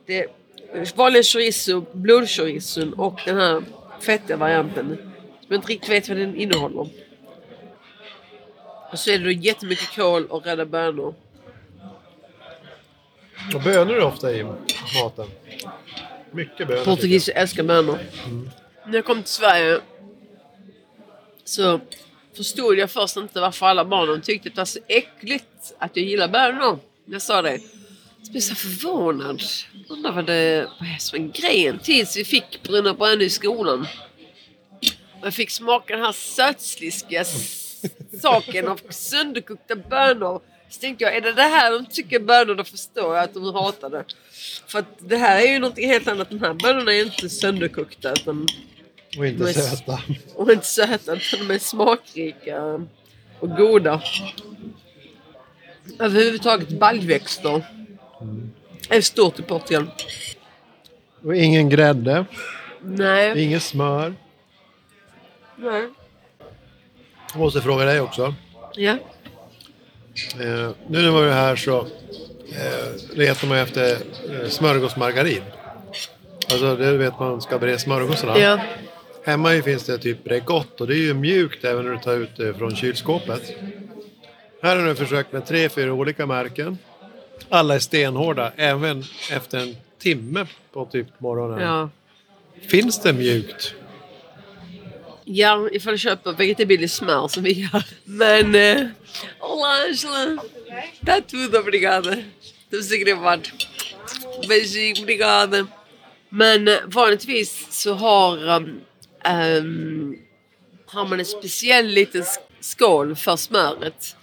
Det 0.07 0.19
är 0.19 0.97
vanlig 0.97 1.25
chorizo, 1.25 1.85
blodchorizon 1.93 2.93
och 2.93 3.21
den 3.25 3.37
här 3.37 3.63
fettiga 4.01 4.37
varianten. 4.37 4.97
Som 5.41 5.47
jag 5.49 5.59
inte 5.59 5.69
riktigt 5.69 5.91
vet 5.91 6.09
vad 6.09 6.19
den 6.19 6.37
innehåller. 6.37 6.89
Och 8.93 8.99
så 8.99 9.11
är 9.11 9.19
det 9.19 9.25
då 9.25 9.31
jättemycket 9.31 9.97
kål 9.97 10.27
och 10.27 10.47
röda 10.47 10.67
bönor. 10.67 11.15
Och 13.55 13.63
bönor 13.63 13.95
är 13.95 14.05
ofta 14.05 14.33
i 14.33 14.45
maten. 15.03 15.27
Mycket 16.33 16.69
bönor. 16.69 16.85
Portugiser 16.85 17.33
älskar 17.33 17.63
bönor. 17.63 17.99
När 18.87 18.95
jag 18.95 19.05
kom 19.05 19.23
till 19.23 19.33
Sverige 19.33 19.81
så 21.45 21.81
förstod 22.37 22.79
jag 22.79 22.91
först 22.91 23.17
inte 23.17 23.41
varför 23.41 23.67
alla 23.67 23.85
barnen 23.85 24.21
tyckte 24.21 24.49
att 24.49 24.55
det 24.55 24.61
var 24.61 24.65
så 24.65 24.79
äckligt 24.89 25.75
att 25.79 25.97
jag 25.97 26.07
gillar 26.07 26.29
bönor. 26.29 26.79
Jag 27.05 27.23
sa 27.23 27.43
det. 27.43 27.59
Så 28.23 28.31
blev 28.31 28.35
jag 28.35 28.43
så 28.43 28.55
förvånad. 28.55 29.43
Undrar 29.89 30.13
vad 30.13 30.27
det 30.27 30.35
är 30.35 30.69
som 30.99 31.25
är 31.25 31.29
grejen 31.29 31.79
tills 31.79 32.17
vi 32.17 32.25
fick 32.25 32.63
bruna 32.63 32.95
bönor 32.95 33.23
i 33.23 33.31
skolan. 33.31 33.87
Jag 35.23 35.35
fick 35.35 35.51
smaka 35.51 35.97
den 35.97 36.05
här 36.05 36.13
sötsliskiga 36.13 37.25
saken 38.23 38.69
av 38.69 38.81
sönderkokta 38.91 39.77
bönor. 39.77 40.41
Så 40.71 40.81
tänkte 40.81 41.05
jag, 41.05 41.17
är 41.17 41.21
det 41.21 41.33
det 41.33 41.43
här 41.43 41.73
de 41.73 41.87
tycker 41.87 42.19
bönor, 42.21 42.55
då 42.55 42.65
förstår 42.65 43.17
jag 43.17 43.25
att 43.25 43.35
de 43.35 43.55
hatar 43.55 43.91
det. 43.91 44.05
För 44.67 44.79
att 44.79 44.87
det 44.99 45.17
här 45.17 45.41
är 45.41 45.53
ju 45.53 45.59
något 45.59 45.79
helt 45.79 46.09
annat. 46.09 46.31
De 46.31 46.41
här 46.41 46.55
bönorna 46.55 46.93
är 46.95 47.03
inte 47.05 47.29
sönderkokta 47.29 48.13
utan, 48.13 48.49
Och 49.19 49.27
inte 49.27 49.43
Men- 49.45 49.55
söta. 49.55 50.01
och 50.35 50.53
inte 50.53 50.67
söta, 50.67 51.13
utan 51.17 51.49
de 51.49 51.55
är 51.55 51.59
smakrika 51.59 52.63
och 53.41 53.51
goda. 53.57 54.03
Överhuvudtaget 55.99 56.69
baljväxter 56.69 57.63
är 58.89 59.01
stort 59.01 59.39
i 59.39 59.43
Portugal. 59.43 59.87
Och 61.25 61.37
ingen 61.37 61.69
grädde, 61.69 62.25
Nej. 62.83 63.43
inget 63.45 63.63
smör. 63.63 64.15
Nej. 65.57 65.89
Jag 67.33 67.39
måste 67.41 67.61
fråga 67.61 67.85
dig 67.85 68.01
också. 68.01 68.35
Ja. 68.75 68.97
Eh, 70.41 70.71
nu 70.89 71.03
när 71.03 71.21
vi 71.23 71.29
är 71.29 71.33
här 71.33 71.57
så 71.57 71.79
eh, 71.79 73.17
letar 73.17 73.49
man 73.49 73.59
efter 73.59 73.93
eh, 73.93 74.49
smörgåsmargarin. 74.49 75.43
Alltså 76.51 76.77
det 76.77 76.97
vet 76.97 77.19
man 77.19 77.41
ska 77.41 77.59
bre 77.59 77.79
smörgåsarna. 77.79 78.39
Ja. 78.39 78.61
Hemma 79.25 79.63
finns 79.63 79.85
det 79.85 79.99
typ 79.99 80.25
Bregott 80.25 80.81
och 80.81 80.87
det 80.87 80.95
är 80.95 81.03
ju 81.03 81.15
mjukt 81.15 81.65
även 81.65 81.85
när 81.85 81.93
du 81.93 81.99
tar 81.99 82.17
ut 82.17 82.37
det 82.37 82.55
från 82.55 82.77
kylskåpet. 82.77 83.43
Här 84.63 84.77
har 84.77 84.87
du 84.87 84.95
försökt 84.95 85.33
med 85.33 85.47
tre, 85.47 85.69
fyra 85.69 85.93
olika 85.93 86.27
märken. 86.27 86.79
Alla 87.49 87.75
är 87.75 87.79
stenhårda 87.79 88.53
även 88.57 89.05
efter 89.33 89.59
en 89.59 89.77
timme 89.99 90.47
på 90.73 90.85
typ 90.85 91.07
morgonen. 91.19 91.61
ja. 91.61 91.89
Finns 92.69 93.03
det 93.03 93.13
mjukt? 93.13 93.75
Ja, 95.33 95.69
ifall 95.73 95.93
du 95.93 95.99
köper 95.99 96.33
vegetabiliskt 96.33 96.99
smör 96.99 97.29
som 97.29 97.43
vi 97.43 97.53
gör. 97.53 97.85
Men... 98.05 98.55
Eh, 98.55 98.87
Olá, 99.41 99.85
Angela! 99.87 100.43
Está 101.01 101.21
tudo, 101.21 101.59
obrigada. 101.59 102.17
Estou 102.65 102.83
segrevad. 102.83 103.49
Beijinho, 104.49 105.03
obrigada. 105.03 105.67
Men 106.29 106.69
eh, 106.69 106.79
vanligtvis 106.87 107.67
så 107.71 107.95
har, 107.95 108.57
um, 108.57 108.81
um, 109.25 110.19
har 110.87 111.07
man 111.07 111.21
en 111.21 111.27
speciell 111.27 111.87
liten 111.87 112.25
skål 112.61 113.17
för 113.17 113.37
smöret. 113.37 114.17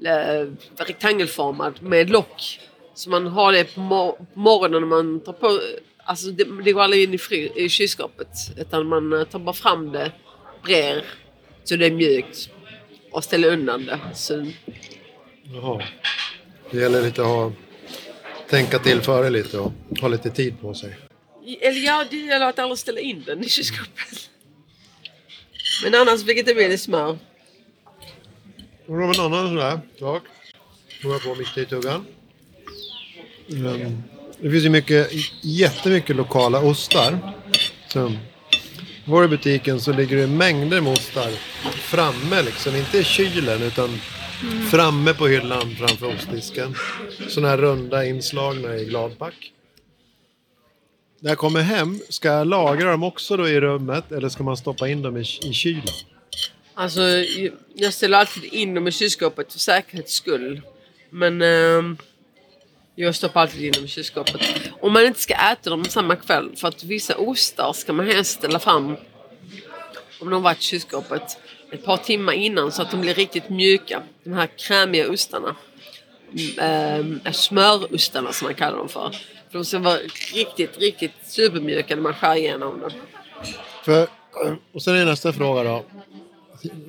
Uh, 0.00 0.52
rektangelformad 0.76 1.82
med 1.82 2.10
lock. 2.10 2.60
Så 2.94 3.10
man 3.10 3.26
har 3.26 3.52
det 3.52 3.74
på, 3.74 3.80
mor- 3.80 4.16
på 4.34 4.40
morgonen 4.40 4.80
när 4.80 4.88
man 4.88 5.20
tar 5.20 5.32
på... 5.32 5.60
Alltså 6.04 6.26
det, 6.26 6.62
det 6.64 6.72
går 6.72 6.82
aldrig 6.82 7.02
in 7.02 7.14
i, 7.14 7.52
i 7.54 7.68
kylskåpet. 7.68 8.28
Utan 8.56 8.88
man 8.88 9.12
eh, 9.12 9.24
tar 9.24 9.38
bara 9.38 9.54
fram 9.54 9.92
det, 9.92 10.12
brer 10.62 11.04
så 11.64 11.76
det 11.76 11.86
är 11.86 11.90
mjukt. 11.90 12.50
Och 13.10 13.24
ställer 13.24 13.48
undan 13.52 13.86
det. 13.86 14.00
Så, 14.14 14.46
Jaha. 15.42 15.82
Det 16.70 16.78
gäller 16.78 17.02
lite 17.02 17.22
att 17.22 17.28
ha, 17.28 17.52
tänka 18.50 18.78
till 18.78 19.00
före 19.00 19.30
lite 19.30 19.58
och 19.58 19.72
ha 20.00 20.08
lite 20.08 20.30
tid 20.30 20.60
på 20.60 20.74
sig. 20.74 20.96
eller 21.60 21.80
ja, 21.80 22.04
det 22.10 22.16
gäller 22.16 22.46
att 22.46 22.58
aldrig 22.58 22.78
ställa 22.78 23.00
in 23.00 23.22
den 23.26 23.44
i 23.44 23.48
kylskåpet. 23.48 24.30
Men 25.84 25.94
annars 25.94 26.22
vegetabiliskt 26.22 26.84
smör. 26.84 27.18
Och 28.86 28.96
då 28.96 29.02
har 29.02 29.12
vi 29.12 29.18
en 29.18 29.24
annan 29.24 29.48
sån 29.48 29.58
här 29.58 29.80
sak. 29.98 30.22
Som 31.00 31.10
jag 31.10 31.22
på 31.22 31.34
mitt 31.34 31.58
i 31.58 31.66
tuggan. 31.66 32.06
Mm. 33.50 34.02
Det 34.40 34.50
finns 34.50 34.64
ju 34.64 34.70
mycket, 34.70 35.10
jättemycket 35.42 36.16
lokala 36.16 36.60
ostar. 36.60 37.18
Så, 37.88 38.12
var 39.08 39.24
i 39.24 39.28
butiken 39.28 39.80
så 39.80 39.92
ligger 39.92 40.16
det 40.16 40.26
mängder 40.26 40.88
ostar 40.88 41.30
framme 41.72 42.42
liksom. 42.42 42.76
Inte 42.76 42.98
i 42.98 43.04
kylen 43.04 43.62
utan 43.62 43.88
framme 44.70 45.14
på 45.14 45.26
hyllan 45.26 45.76
framför 45.78 46.14
ostdisken. 46.14 46.74
Såna 47.28 47.48
här 47.48 47.58
runda 47.58 48.06
inslagna 48.06 48.76
i 48.76 48.84
gladpack. 48.84 49.52
När 51.20 51.30
jag 51.30 51.38
kommer 51.38 51.60
hem, 51.60 52.00
ska 52.08 52.28
jag 52.28 52.46
lagra 52.46 52.90
dem 52.90 53.02
också 53.02 53.36
då 53.36 53.48
i 53.48 53.60
rummet 53.60 54.12
eller 54.12 54.28
ska 54.28 54.42
man 54.42 54.56
stoppa 54.56 54.88
in 54.88 55.02
dem 55.02 55.16
i, 55.16 55.20
i 55.20 55.52
kylen? 55.52 55.82
Alltså, 56.74 57.02
jag 57.74 57.94
ställer 57.94 58.18
alltid 58.18 58.44
in 58.44 58.74
dem 58.74 58.88
i 58.88 58.92
kylskåpet 58.92 59.52
för 59.52 59.58
säkerhets 59.58 60.14
skull. 60.14 60.62
Men 61.10 61.42
ehm, 61.42 61.96
jag 63.04 63.14
stoppar 63.14 63.40
alltid 63.40 63.64
in 63.64 63.72
dem 63.72 63.84
i 63.84 63.88
kylskåpet. 63.88 64.40
Om 64.80 64.92
man 64.92 65.06
inte 65.06 65.20
ska 65.20 65.34
äta 65.34 65.70
dem 65.70 65.84
samma 65.84 66.16
kväll. 66.16 66.56
För 66.56 66.68
att 66.68 66.84
vissa 66.84 67.16
ostar 67.16 67.72
ska 67.72 67.92
man 67.92 68.06
helst 68.06 68.30
ställa 68.30 68.58
fram 68.58 68.96
om 70.20 70.30
de 70.30 70.32
har 70.32 70.40
varit 70.40 70.58
i 70.58 70.62
kylskåpet 70.62 71.38
ett 71.72 71.84
par 71.84 71.96
timmar 71.96 72.32
innan 72.32 72.72
så 72.72 72.82
att 72.82 72.90
de 72.90 73.00
blir 73.00 73.14
riktigt 73.14 73.48
mjuka. 73.48 74.02
De 74.24 74.32
här 74.32 74.46
krämiga 74.46 75.10
ostarna. 75.10 75.56
Ehm, 76.58 77.20
eh, 77.24 77.32
smörostarna 77.32 78.32
som 78.32 78.46
man 78.46 78.54
kallar 78.54 78.78
dem 78.78 78.88
för. 78.88 79.10
för 79.50 79.58
de 79.58 79.64
ska 79.64 79.78
vara 79.78 79.98
riktigt, 80.34 80.78
riktigt 80.78 81.12
supermjuka 81.22 81.94
när 81.94 82.02
man 82.02 82.14
skär 82.14 82.36
igenom 82.36 82.80
dem. 82.80 82.90
För, 83.84 84.02
eh, 84.02 84.54
och 84.72 84.82
sen 84.82 84.96
är 84.96 85.04
nästa 85.04 85.32
fråga 85.32 85.62
då. 85.62 85.84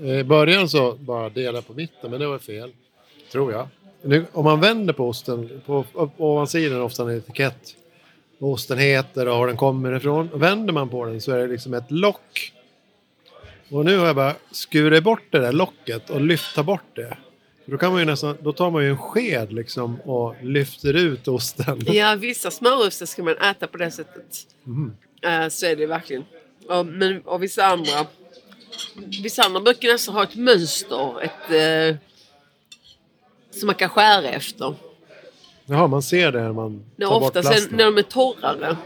I 0.06 0.24
början 0.24 0.70
så 0.70 0.94
bara 0.94 1.30
dela 1.30 1.62
på 1.62 1.74
mitten, 1.74 2.12
men 2.12 2.20
det 2.20 2.28
var 2.28 2.40
fel. 2.40 2.72
Tror 3.32 3.52
jag. 3.52 3.68
Nu, 4.02 4.26
om 4.32 4.44
man 4.44 4.60
vänder 4.60 4.94
på 4.94 5.10
osten, 5.10 5.62
på, 5.66 5.86
ovansidan 6.18 6.82
ofta 6.82 7.04
en 7.04 7.18
etikett. 7.18 7.76
Vad 8.38 8.54
osten 8.54 8.78
heter 8.78 9.28
och 9.28 9.38
var 9.38 9.48
den 9.48 9.58
kommer 9.58 9.96
ifrån. 9.96 10.30
Vänder 10.34 10.74
man 10.74 10.90
på 10.90 11.06
den 11.06 11.22
så 11.22 11.32
är 11.32 11.38
det 11.38 11.48
liksom 11.48 11.74
ett 11.74 11.92
lock. 11.92 12.54
Och 13.70 13.86
nu 13.86 13.98
har 13.98 14.08
jag 14.08 14.16
bara 14.16 14.36
skurit 14.52 15.04
bort 15.04 15.24
det 15.30 15.40
där 15.40 15.52
locket 15.52 16.10
och 16.10 16.22
lyfta 16.22 16.64
bort 16.64 16.96
det. 16.96 17.18
Då, 17.66 17.78
kan 17.78 17.92
man 17.92 18.00
ju 18.00 18.06
nästan, 18.06 18.38
då 18.42 18.54
tar 18.54 18.72
man 18.72 18.84
ju 18.84 18.90
en 18.90 18.98
sked 18.98 19.54
liksom 19.54 20.02
och 20.02 20.36
lyfter 20.42 20.94
ut 20.94 21.28
osten. 21.28 21.82
Ja, 21.86 22.16
vissa 22.16 22.52
smörostar 22.52 23.06
ska 23.06 23.24
man 23.24 23.38
äta 23.38 23.68
på 23.68 23.78
det 23.78 23.92
sättet. 23.92 24.48
Eh, 25.22 25.48
så 25.50 25.66
är 25.66 25.76
det 25.76 25.86
verkligen. 25.86 26.26
Och, 26.70 26.86
men, 26.86 27.22
och 27.22 27.44
vissa 27.44 27.66
andra 27.66 28.06
Vissa 29.24 29.44
andra 29.44 29.60
brukar 29.60 29.88
nästan 29.88 30.16
ha 30.16 30.24
ett 30.24 30.36
mönster. 30.36 31.22
Ett, 31.22 31.52
eh, 31.52 31.96
som 33.60 33.68
man 33.68 33.76
kan 33.76 33.90
skära 33.90 34.28
efter. 34.30 34.76
Jaha, 35.66 35.88
man 35.88 36.02
ser 36.02 36.32
det 36.32 36.42
när 36.42 36.54
man 36.54 36.84
tar 37.00 37.10
bort 37.10 37.24
ofta 37.24 37.42
plasten. 37.42 37.78
när 37.78 37.86
de 37.86 37.98
är 37.98 38.02
torrare. 38.02 38.78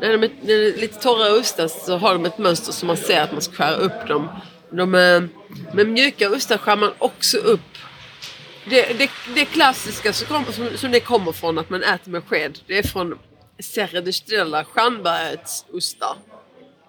När 0.00 0.12
de 0.12 0.22
är, 0.22 0.30
när 0.40 0.46
det 0.46 0.68
är 0.68 0.80
lite 0.80 1.00
torrare 1.00 1.32
ostar 1.32 1.68
så 1.68 1.96
har 1.96 2.12
de 2.12 2.24
ett 2.24 2.38
mönster 2.38 2.72
som 2.72 2.86
man 2.86 2.96
ser 2.96 3.22
att 3.22 3.32
man 3.32 3.40
ska 3.40 3.54
skära 3.54 3.74
upp 3.74 4.08
dem. 4.08 4.28
De 4.70 4.94
är, 4.94 5.28
men 5.72 5.92
mjuka 5.92 6.30
ostar 6.30 6.58
skär 6.58 6.76
man 6.76 6.92
också 6.98 7.36
upp. 7.36 7.60
Det, 8.70 8.98
det, 8.98 9.10
det 9.34 9.44
klassiska 9.44 10.12
som, 10.12 10.26
kommer, 10.26 10.52
som, 10.52 10.68
som 10.76 10.90
det 10.90 11.00
kommer 11.00 11.32
från 11.32 11.58
att 11.58 11.70
man 11.70 11.82
äter 11.82 12.10
med 12.10 12.24
sked. 12.24 12.58
Det 12.66 12.78
är 12.78 12.82
från 12.82 13.18
Serra 13.58 14.00
de 14.00 14.10
Estrella, 14.10 14.64
Stjärnbergets 14.64 15.64
ostar. 15.72 16.16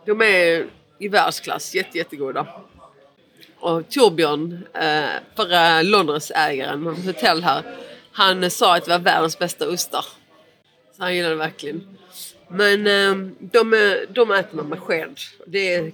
De 0.05 0.21
är 0.21 0.65
i 0.99 1.07
världsklass, 1.07 1.75
jätte, 1.75 1.97
jättegoda. 1.97 2.47
Och 3.63 3.89
Torbjörn, 3.89 4.67
eh, 4.73 5.09
förra 5.35 5.81
Londresägaren, 5.81 6.85
hans 6.85 7.05
hotell 7.05 7.43
här, 7.43 7.63
han 8.11 8.51
sa 8.51 8.75
att 8.77 8.85
det 8.85 8.91
var 8.91 8.99
världens 8.99 9.39
bästa 9.39 9.69
ostar. 9.69 10.05
Så 10.97 11.03
han 11.03 11.15
gillade 11.15 11.35
det 11.35 11.39
verkligen. 11.39 11.97
Men 12.49 12.87
eh, 12.87 13.27
de, 13.39 13.95
de 14.09 14.31
äter 14.31 14.55
man 14.57 14.69
med 14.69 14.79
sked. 14.79 15.19
Det 15.47 15.73
är 15.75 15.91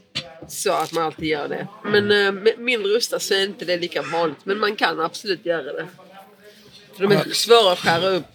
så 0.48 0.74
att 0.74 0.92
man 0.94 1.04
alltid 1.04 1.26
gör 1.28 1.48
det. 1.48 1.68
Men 1.84 2.12
eh, 2.12 2.32
med 2.32 2.60
mindre 2.60 2.98
ostar 2.98 3.20
så 3.20 3.34
är 3.34 3.44
inte 3.44 3.66
det 3.66 3.78
lika 3.78 4.02
vanligt. 4.02 4.38
Men 4.44 4.60
man 4.60 4.76
kan 4.76 5.00
absolut 5.00 5.46
göra 5.46 5.64
det. 5.74 5.88
För 6.98 7.08
de 7.08 7.12
är 7.16 7.30
svåra 7.34 7.72
att 7.72 7.80
skära 7.80 8.08
upp. 8.10 8.26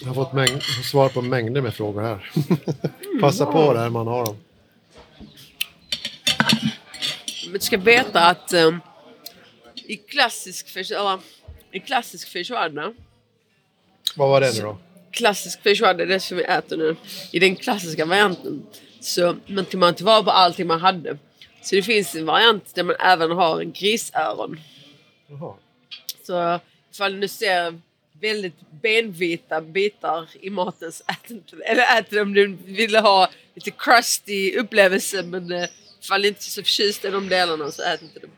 Jag 0.00 0.08
har 0.08 0.14
fått 0.14 0.32
mäng- 0.32 0.82
svar 0.90 1.08
på 1.08 1.22
mängder 1.22 1.60
med 1.60 1.74
frågor 1.74 2.02
här. 2.02 2.30
Passa 3.20 3.46
på 3.46 3.74
där 3.74 3.90
man 3.90 4.06
har 4.06 4.24
dem. 4.24 4.36
Men 7.50 7.58
du 7.58 7.64
ska 7.66 7.76
veta 7.76 8.20
att 8.20 8.52
eh, 8.52 8.70
i 9.74 9.96
klassisk 9.96 10.76
eller, 10.76 11.20
i 11.72 11.80
klassisk 11.80 12.28
feijoada 12.28 12.94
Vad 14.16 14.28
var 14.28 14.40
det 14.40 14.52
nu 14.54 14.60
då? 14.60 14.78
klassisk 15.10 15.62
feijoada, 15.62 16.04
det 16.04 16.20
som 16.20 16.36
vi 16.36 16.42
äter 16.42 16.76
nu, 16.76 16.96
i 17.32 17.38
den 17.38 17.56
klassiska 17.56 18.04
varianten 18.04 18.66
så 19.00 19.36
man 19.46 19.64
tog 19.64 19.80
man 19.80 19.94
tillvara 19.94 20.22
på 20.22 20.30
allting 20.30 20.66
man 20.66 20.80
hade. 20.80 21.18
Så 21.62 21.74
det 21.74 21.82
finns 21.82 22.14
en 22.14 22.26
variant 22.26 22.74
där 22.74 22.82
man 22.82 22.96
även 23.00 23.30
har 23.30 23.62
grisöron. 23.62 24.60
Jaha. 25.26 25.54
Så 26.22 26.60
ifall 26.92 27.20
du 27.20 27.28
ser 27.28 27.80
väldigt 28.20 28.70
benvita 28.82 29.60
bitar 29.60 30.28
i 30.40 30.50
maten 30.50 30.92
så 30.92 31.04
ät 31.08 31.30
inte. 31.30 31.56
Eller 31.64 31.98
ät 31.98 32.10
det 32.10 32.20
om 32.20 32.34
du 32.34 32.56
vill 32.64 32.96
ha 32.96 33.30
lite 33.54 33.70
crusty 33.70 34.56
upplevelse 34.56 35.22
men 35.22 35.48
du 36.08 36.28
inte 36.28 36.38
är 36.38 36.42
så 36.42 36.62
förtjust 36.62 37.04
i 37.04 37.10
de 37.10 37.28
delarna 37.28 37.70
så 37.70 37.82
ät 37.82 38.02
inte 38.02 38.20
det. 38.20 38.28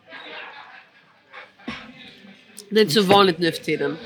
Det 2.71 2.81
är 2.81 2.83
inte 2.83 2.95
så 2.95 3.02
vanligt 3.02 3.38
nu 3.38 3.52
för 3.52 3.64
tiden. 3.64 3.97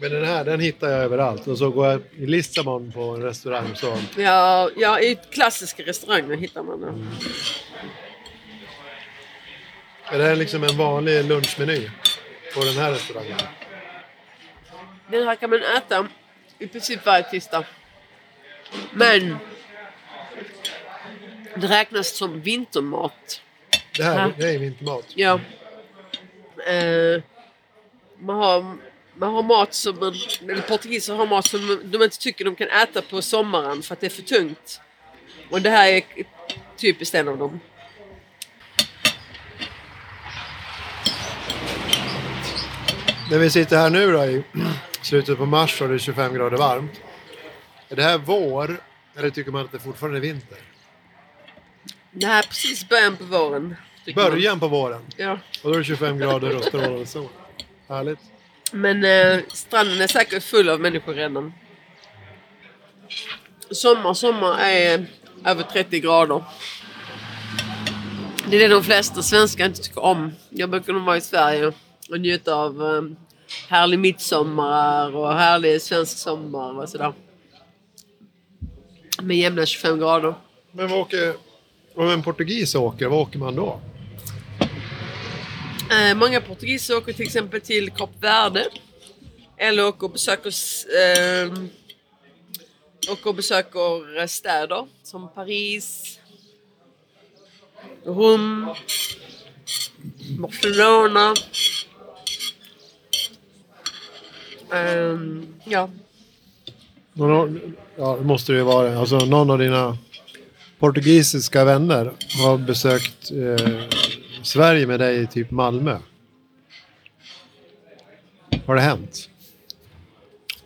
Men 0.00 0.12
den 0.12 0.24
här 0.24 0.44
den 0.44 0.60
hittar 0.60 0.88
jag 0.88 1.00
överallt. 1.00 1.46
Och 1.46 1.58
så 1.58 1.70
går 1.70 1.86
jag 1.86 2.00
i 2.16 2.26
Lissabon 2.26 2.92
på 2.92 3.00
en 3.00 3.22
restaurang 3.22 3.76
så... 3.76 3.98
Ja, 4.16 4.70
ja, 4.76 5.00
i 5.00 5.18
klassiska 5.30 5.82
restauranger 5.82 6.36
hittar 6.36 6.62
man 6.62 6.80
det. 6.80 6.94
Är 10.14 10.18
det 10.18 10.24
här 10.24 10.36
liksom 10.36 10.64
en 10.64 10.76
vanlig 10.76 11.24
lunchmeny 11.24 11.90
på 12.54 12.60
den 12.60 12.74
här 12.74 12.92
restaurangen? 12.92 13.38
Den 15.10 15.26
här 15.26 15.36
kan 15.36 15.50
man 15.50 15.62
äta 15.62 16.08
i 16.58 16.66
princip 16.66 17.06
varje 17.06 17.30
tisdag. 17.30 17.64
Men 18.92 19.36
det 21.60 21.68
räknas 21.68 22.16
som 22.16 22.40
vintermat. 22.40 23.40
Det 23.96 24.02
här 24.02 24.34
det 24.38 24.54
är 24.54 24.58
vintermat. 24.58 25.04
Ja. 25.14 25.40
Eh, 26.66 27.22
man, 28.18 28.36
har, 28.36 28.76
man 29.14 29.34
har 29.34 29.42
mat 29.42 29.74
som 29.74 29.98
man, 29.98 30.14
eller 30.42 30.62
portugiser 30.62 31.14
har 31.14 31.26
mat 31.26 31.46
som 31.46 31.80
de 31.84 32.02
inte 32.02 32.18
tycker 32.18 32.44
de 32.44 32.56
kan 32.56 32.68
äta 32.68 33.02
på 33.02 33.22
sommaren 33.22 33.82
för 33.82 33.92
att 33.92 34.00
det 34.00 34.06
är 34.06 34.10
för 34.10 34.22
tungt. 34.22 34.80
Och 35.50 35.62
det 35.62 35.70
här 35.70 35.88
är 35.88 36.02
typiskt 36.76 37.14
en 37.14 37.28
av 37.28 37.38
dem. 37.38 37.60
När 43.30 43.38
vi 43.38 43.50
sitter 43.50 43.76
här 43.76 43.90
nu 43.90 44.12
då 44.12 44.24
i 44.24 44.42
slutet 45.02 45.38
på 45.38 45.46
mars 45.46 45.80
och 45.80 45.88
det 45.88 45.94
är 45.94 45.98
25 45.98 46.34
grader 46.34 46.56
varmt. 46.56 47.00
Är 47.88 47.96
det 47.96 48.02
här 48.02 48.18
vår 48.18 48.80
eller 49.16 49.30
tycker 49.30 49.50
man 49.50 49.64
att 49.64 49.72
det 49.72 49.78
fortfarande 49.78 50.18
är 50.18 50.20
vinter? 50.20 50.58
Är 52.14 52.42
precis 52.42 52.88
början 52.88 53.16
på 53.16 53.24
våren. 53.24 53.76
Början 54.14 54.60
på 54.60 54.68
våren 54.68 55.00
Ja. 55.16 55.38
och 55.62 55.70
då 55.70 55.74
är 55.74 55.78
det 55.78 55.84
25 55.84 56.18
grader 56.18 56.56
och 56.56 56.64
strålande 56.64 57.06
sol. 57.06 57.28
Härligt. 57.88 58.18
Men 58.72 59.04
eh, 59.04 59.40
stranden 59.48 60.00
är 60.00 60.06
säkert 60.06 60.42
full 60.42 60.68
av 60.68 60.80
människor 60.80 61.14
redan. 61.14 61.52
Sommar, 63.70 64.14
sommar 64.14 64.58
är 64.58 65.06
över 65.44 65.62
30 65.62 66.00
grader. 66.00 66.44
Det 68.50 68.56
är 68.56 68.60
det 68.60 68.74
de 68.74 68.84
flesta 68.84 69.22
svenskar 69.22 69.66
inte 69.66 69.82
tycker 69.82 70.02
om. 70.04 70.32
Jag 70.50 70.70
brukar 70.70 70.92
nog 70.92 71.02
vara 71.02 71.16
i 71.16 71.20
Sverige 71.20 71.72
och 72.10 72.20
njuta 72.20 72.54
av 72.54 72.82
eh, 72.82 73.02
härlig 73.68 73.98
midsommar 73.98 75.16
och 75.16 75.34
härlig 75.34 75.82
svensk 75.82 76.18
sommar 76.18 76.78
och 76.82 76.88
sådär. 76.88 77.12
Med 79.22 79.36
jämna 79.36 79.66
25 79.66 79.98
grader. 79.98 80.34
Men 80.72 80.88
vad 80.88 80.98
åker, 81.00 81.34
om 81.98 82.10
en 82.10 82.22
portugis 82.22 82.74
åker, 82.74 83.06
vad 83.06 83.18
åker 83.18 83.38
man 83.38 83.56
då? 83.56 83.80
Eh, 85.90 86.14
många 86.16 86.40
portugiser 86.40 86.96
åker 86.96 87.12
till 87.12 87.26
exempel 87.26 87.60
till 87.60 87.90
Kap 87.90 88.10
Verde. 88.20 88.66
Eller 89.56 89.86
åker 89.86 90.04
och 90.04 90.12
besöker, 90.12 90.52
eh, 91.02 91.52
åker 93.12 93.28
och 93.28 93.34
besöker 93.34 94.26
städer 94.26 94.86
som 95.02 95.28
Paris, 95.34 96.18
Rom, 98.04 98.74
Barcelona. 100.38 101.34
Ehm, 104.72 105.54
ja, 105.64 105.90
Ja, 107.96 108.16
det 108.16 108.24
måste 108.24 108.52
det 108.52 108.58
ju 108.58 108.64
vara. 108.64 108.98
Alltså 108.98 109.18
någon 109.18 109.50
av 109.50 109.58
dina 109.58 109.98
portugisiska 110.78 111.64
vänner 111.64 112.12
har 112.42 112.58
besökt 112.58 113.30
eh, 113.30 113.80
Sverige 114.42 114.86
med 114.86 115.00
dig 115.00 115.22
i 115.22 115.26
typ 115.26 115.50
Malmö. 115.50 115.98
Har 118.66 118.74
det 118.74 118.80
hänt? 118.80 119.28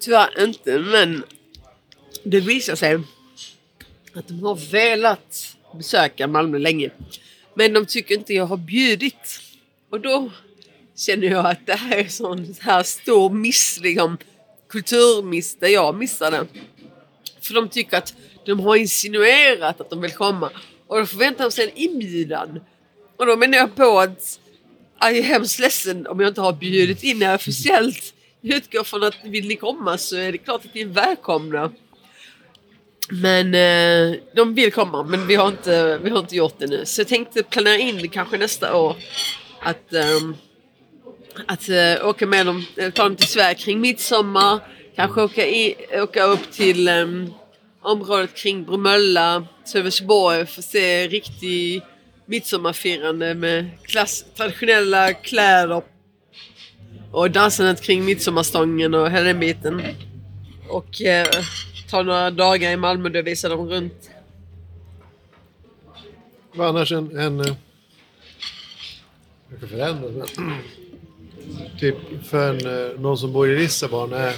tyvärr 0.03 0.45
inte 0.45 0.79
men 0.79 1.25
det 2.25 2.41
visar 2.41 2.75
sig 2.75 2.95
att 4.15 4.29
de 4.29 4.43
har 4.43 4.71
velat 4.71 5.57
besöka 5.77 6.27
Malmö 6.27 6.59
länge. 6.59 6.91
Men 7.55 7.73
de 7.73 7.87
tycker 7.87 8.15
inte 8.15 8.35
jag 8.35 8.47
har 8.47 8.57
bjudit. 8.57 9.41
Och 9.91 10.01
då 10.01 10.31
känner 10.97 11.27
jag 11.27 11.47
att 11.47 11.67
det 11.67 11.75
här 11.75 11.97
är 11.97 12.05
en 12.05 12.11
sån 12.11 12.55
här 12.61 12.83
stor 12.83 13.31
miss, 13.31 13.81
liksom, 13.83 14.19
kulturmiss 14.69 15.57
där 15.57 15.69
jag 15.69 15.95
missade. 15.95 16.47
För 17.41 17.55
de 17.55 17.69
tycker 17.69 17.99
att 17.99 18.15
de 18.45 18.61
har 18.61 18.77
insinuerat 18.77 19.81
att 19.81 19.91
de 19.91 20.01
vill 20.01 20.13
komma. 20.13 20.51
Och 20.87 20.99
då 20.99 21.07
förväntar 21.07 21.45
de 21.45 21.51
sig 21.51 21.65
en 21.65 21.77
inbjudan. 21.77 22.61
Och 23.17 23.27
då 23.27 23.37
menar 23.37 23.59
jag 23.59 23.75
på 23.75 23.99
att 24.01 24.39
jag 25.01 25.17
är 25.17 25.23
hemskt 25.23 25.59
ledsen 25.59 26.07
om 26.07 26.21
jag 26.21 26.29
inte 26.29 26.41
har 26.41 26.53
bjudit 26.53 27.03
in 27.03 27.23
er 27.23 27.35
officiellt. 27.35 28.15
Jag 28.41 28.57
utgår 28.57 28.85
från 28.85 29.03
att 29.03 29.15
vill 29.25 29.49
ni 29.49 29.57
komma 29.57 29.99
så 29.99 30.17
är 30.17 30.33
det 30.33 30.39
klart 30.39 30.65
att 30.65 30.75
ni 30.75 30.81
är 30.81 30.87
välkomna. 30.87 31.73
Men 33.09 33.55
eh, 33.55 34.19
de 34.35 34.55
vill 34.55 34.73
komma 34.73 35.03
men 35.03 35.27
vi 35.27 35.35
har, 35.35 35.49
inte, 35.49 35.99
vi 36.03 36.11
har 36.11 36.19
inte 36.19 36.37
gjort 36.37 36.55
det 36.59 36.67
nu. 36.67 36.85
Så 36.85 37.01
jag 37.01 37.09
tänkte 37.09 37.43
planera 37.43 37.77
in 37.77 38.09
kanske 38.09 38.39
nästa 38.39 38.77
år. 38.77 38.97
Att, 39.61 39.93
ehm, 39.93 40.37
att 41.47 41.69
eh, 41.69 42.09
åka 42.09 42.27
med 42.27 42.47
dem, 42.47 42.65
eh, 42.77 42.91
ta 42.91 43.03
dem 43.03 43.17
till 43.17 43.29
Sverige 43.29 43.55
kring 43.55 43.81
midsommar. 43.81 44.61
Kanske 44.97 45.23
åka, 45.23 45.47
i, 45.47 45.77
åka 45.93 46.25
upp 46.25 46.53
till 46.53 46.89
ehm, 46.89 47.33
området 47.83 48.35
kring 48.35 48.65
Bromölla, 48.65 49.47
Sölvesborg 49.65 50.47
får 50.47 50.63
se 50.63 51.09
riktig 51.09 51.83
midsommarfirande 52.27 53.35
med 53.35 53.71
klass, 53.83 54.25
traditionella 54.37 55.13
kläder 55.13 55.83
och 57.13 57.31
dansandet 57.31 57.83
kring 57.83 58.05
midsommarstången 58.05 58.95
och 58.95 59.11
hela 59.11 59.25
den 59.25 59.41
biten. 59.41 59.83
Och 60.69 61.03
eh, 61.03 61.27
ta 61.91 62.03
några 62.03 62.31
dagar 62.31 62.71
i 62.71 62.77
Malmö 62.77 63.09
och 63.09 63.15
visa 63.15 63.23
visar 63.23 63.51
dem 63.51 63.69
runt. 63.69 64.11
Vad 66.55 66.69
annars 66.69 66.93
en... 66.93 67.19
en 67.19 67.41
eh, 67.41 67.55
jag 69.51 69.61
kan 69.61 69.69
förändra 69.69 70.27
men, 70.37 70.59
Typ 71.81 71.97
för 72.25 72.51
en, 72.51 72.91
eh, 72.93 73.01
någon 73.01 73.19
som 73.19 73.33
bor 73.33 73.51
i 73.51 73.59
Lissabon. 73.59 74.13
Är, 74.13 74.35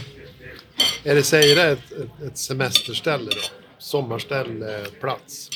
är 1.04 1.14
det 1.14 1.22
det 1.22 1.62
ett, 1.62 1.92
ett, 1.92 2.22
ett 2.26 2.38
semesterställe 2.38 3.30
då? 3.30 3.40
Sommarställe, 3.78 4.84
plats? 5.00 5.50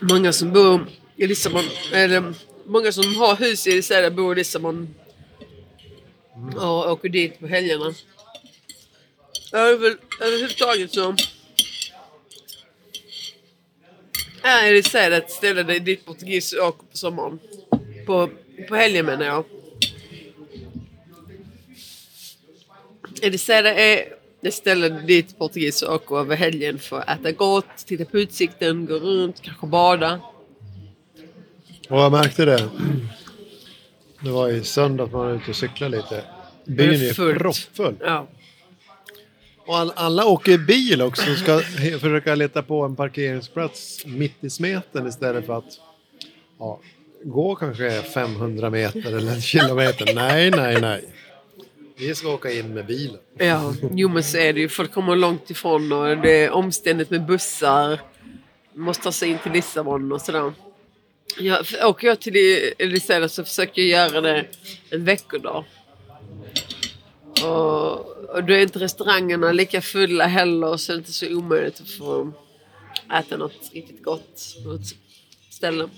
Många 0.00 0.32
som 0.32 0.52
bor 0.52 0.86
i 1.16 1.26
Lissabon, 1.26 1.64
eller 1.92 2.34
många 2.66 2.92
som 2.92 3.16
har 3.16 3.36
hus 3.36 3.66
i 3.66 3.82
städer 3.82 4.10
bor 4.10 4.32
i 4.32 4.36
Lissabon 4.36 4.94
och 6.56 6.90
åker 6.92 7.08
dit 7.08 7.40
på 7.40 7.46
helgerna. 7.46 7.94
Över, 9.52 9.96
överhuvudtaget 10.20 10.94
så 10.94 11.16
är 14.42 14.72
det 14.72 14.82
städer 14.82 15.18
ett 15.18 15.30
ställe 15.30 15.78
dit 15.78 16.04
portugiser 16.04 16.60
åker 16.60 16.86
på 16.90 16.96
sommaren. 16.96 17.38
På, 18.06 18.30
på 18.68 18.74
helgen 18.76 19.06
menar 19.06 19.26
jag. 19.26 19.44
Är 23.22 23.30
det 23.30 23.38
städer 23.38 23.74
är 23.74 24.04
ett 24.42 24.54
ställe 24.54 24.88
dit 24.88 25.38
portugiser 25.38 25.90
åker 25.90 26.16
över 26.16 26.36
helgen 26.36 26.78
för 26.78 27.00
att 27.00 27.20
äta 27.20 27.32
gott, 27.32 27.86
titta 27.86 28.04
på 28.04 28.18
utsikten, 28.18 28.86
gå 28.86 28.94
runt, 28.94 29.42
kanske 29.42 29.66
bada. 29.66 30.20
Och 31.88 31.98
jag 31.98 32.12
märkte 32.12 32.44
det. 32.44 32.68
Det 34.20 34.30
var 34.30 34.48
i 34.48 34.64
söndag 34.64 35.04
att 35.04 35.12
man 35.12 35.26
var 35.26 35.34
ute 35.34 35.50
och 35.50 35.56
cyklade 35.56 35.96
lite. 35.96 36.24
Byn 36.64 36.90
är 36.90 37.14
fullt. 37.14 37.38
proppfull. 37.38 37.94
Ja. 38.00 38.28
Och 39.66 39.76
all, 39.76 39.92
alla 39.96 40.26
åker 40.26 40.58
bil 40.58 41.02
också 41.02 41.30
och 41.30 41.38
ska 41.38 41.58
försöka 42.00 42.34
leta 42.34 42.62
på 42.62 42.84
en 42.84 42.96
parkeringsplats 42.96 44.06
mitt 44.06 44.44
i 44.44 44.50
smeten 44.50 45.06
istället 45.06 45.46
för 45.46 45.58
att 45.58 45.78
ja, 46.58 46.80
gå 47.24 47.54
kanske 47.54 48.02
500 48.02 48.70
meter 48.70 49.16
eller 49.16 49.32
en 49.32 49.40
kilometer. 49.40 50.14
Nej, 50.14 50.50
nej, 50.50 50.80
nej. 50.80 51.04
Vi 51.96 52.14
ska 52.14 52.28
åka 52.28 52.52
in 52.52 52.74
med 52.74 52.86
bilen. 52.86 53.18
Ja, 53.38 53.74
jo 53.90 54.08
men 54.08 54.24
så 54.24 54.38
är 54.38 54.52
det 54.52 54.60
ju. 54.60 54.68
Folk 54.68 54.92
kommer 54.92 55.16
långt 55.16 55.50
ifrån 55.50 55.92
och 55.92 56.16
det 56.16 56.44
är 56.44 56.50
omständigt 56.50 57.10
med 57.10 57.26
bussar. 57.26 58.00
Man 58.74 58.84
måste 58.84 59.02
ta 59.02 59.12
sig 59.12 59.28
in 59.28 59.38
till 59.38 59.52
Lissabon 59.52 60.12
och 60.12 60.20
sådär. 60.20 60.52
Ja, 61.38 61.62
åker 61.82 62.06
jag 62.06 62.20
till 62.20 62.34
Lissabon 62.78 63.28
så 63.28 63.44
försöker 63.44 63.82
jag 63.82 63.88
göra 63.88 64.20
det 64.20 64.46
en 64.90 65.04
veckodag. 65.04 65.64
Och, 67.42 68.06
och 68.34 68.44
då 68.44 68.54
är 68.54 68.60
inte 68.60 68.78
restaurangerna 68.78 69.52
lika 69.52 69.80
fulla 69.80 70.26
heller 70.26 70.76
så 70.76 70.92
det 70.92 70.96
är 70.96 70.98
inte 70.98 71.12
så 71.12 71.34
omöjligt 71.34 71.80
att 71.80 71.90
få 71.90 72.32
äta 73.18 73.36
något 73.36 73.70
riktigt 73.72 74.04
gott 74.04 74.56
på 74.64 74.72
ett 74.72 74.96
ställe. 75.50 75.88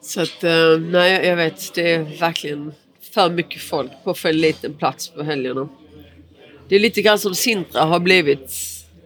Så 0.00 0.20
att, 0.20 0.44
eh, 0.44 0.78
nej 0.78 1.26
jag 1.26 1.36
vet, 1.36 1.74
det 1.74 1.92
är 1.92 2.18
verkligen 2.20 2.72
för 3.14 3.30
mycket 3.30 3.62
folk 3.62 3.90
på 4.04 4.14
för 4.14 4.32
liten 4.32 4.74
plats 4.74 5.08
på 5.08 5.22
helgerna. 5.22 5.68
Det 6.68 6.76
är 6.76 6.80
lite 6.80 7.02
grann 7.02 7.18
som 7.18 7.34
Sintra 7.34 7.82
har 7.82 8.00
blivit. 8.00 8.52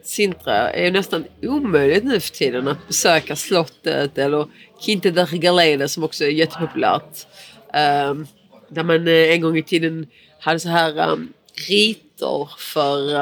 Sintra 0.04 0.70
är 0.70 0.84
ju 0.84 0.90
nästan 0.90 1.24
omöjligt 1.42 2.04
nu 2.04 2.20
för 2.20 2.30
tiden 2.30 2.68
att 2.68 2.86
besöka 2.88 3.36
slottet 3.36 4.18
eller 4.18 4.46
Quinta 4.84 5.10
de 5.10 5.26
Regaleda 5.26 5.88
som 5.88 6.04
också 6.04 6.24
är 6.24 6.28
jättepopulärt. 6.28 7.26
Um, 7.74 8.26
där 8.68 8.82
man 8.82 9.08
eh, 9.08 9.14
en 9.14 9.40
gång 9.40 9.58
i 9.58 9.62
tiden 9.62 10.06
hade 10.40 10.60
så 10.60 10.68
här 10.68 11.12
um, 11.12 11.32
riter 11.68 12.48
för 12.58 13.14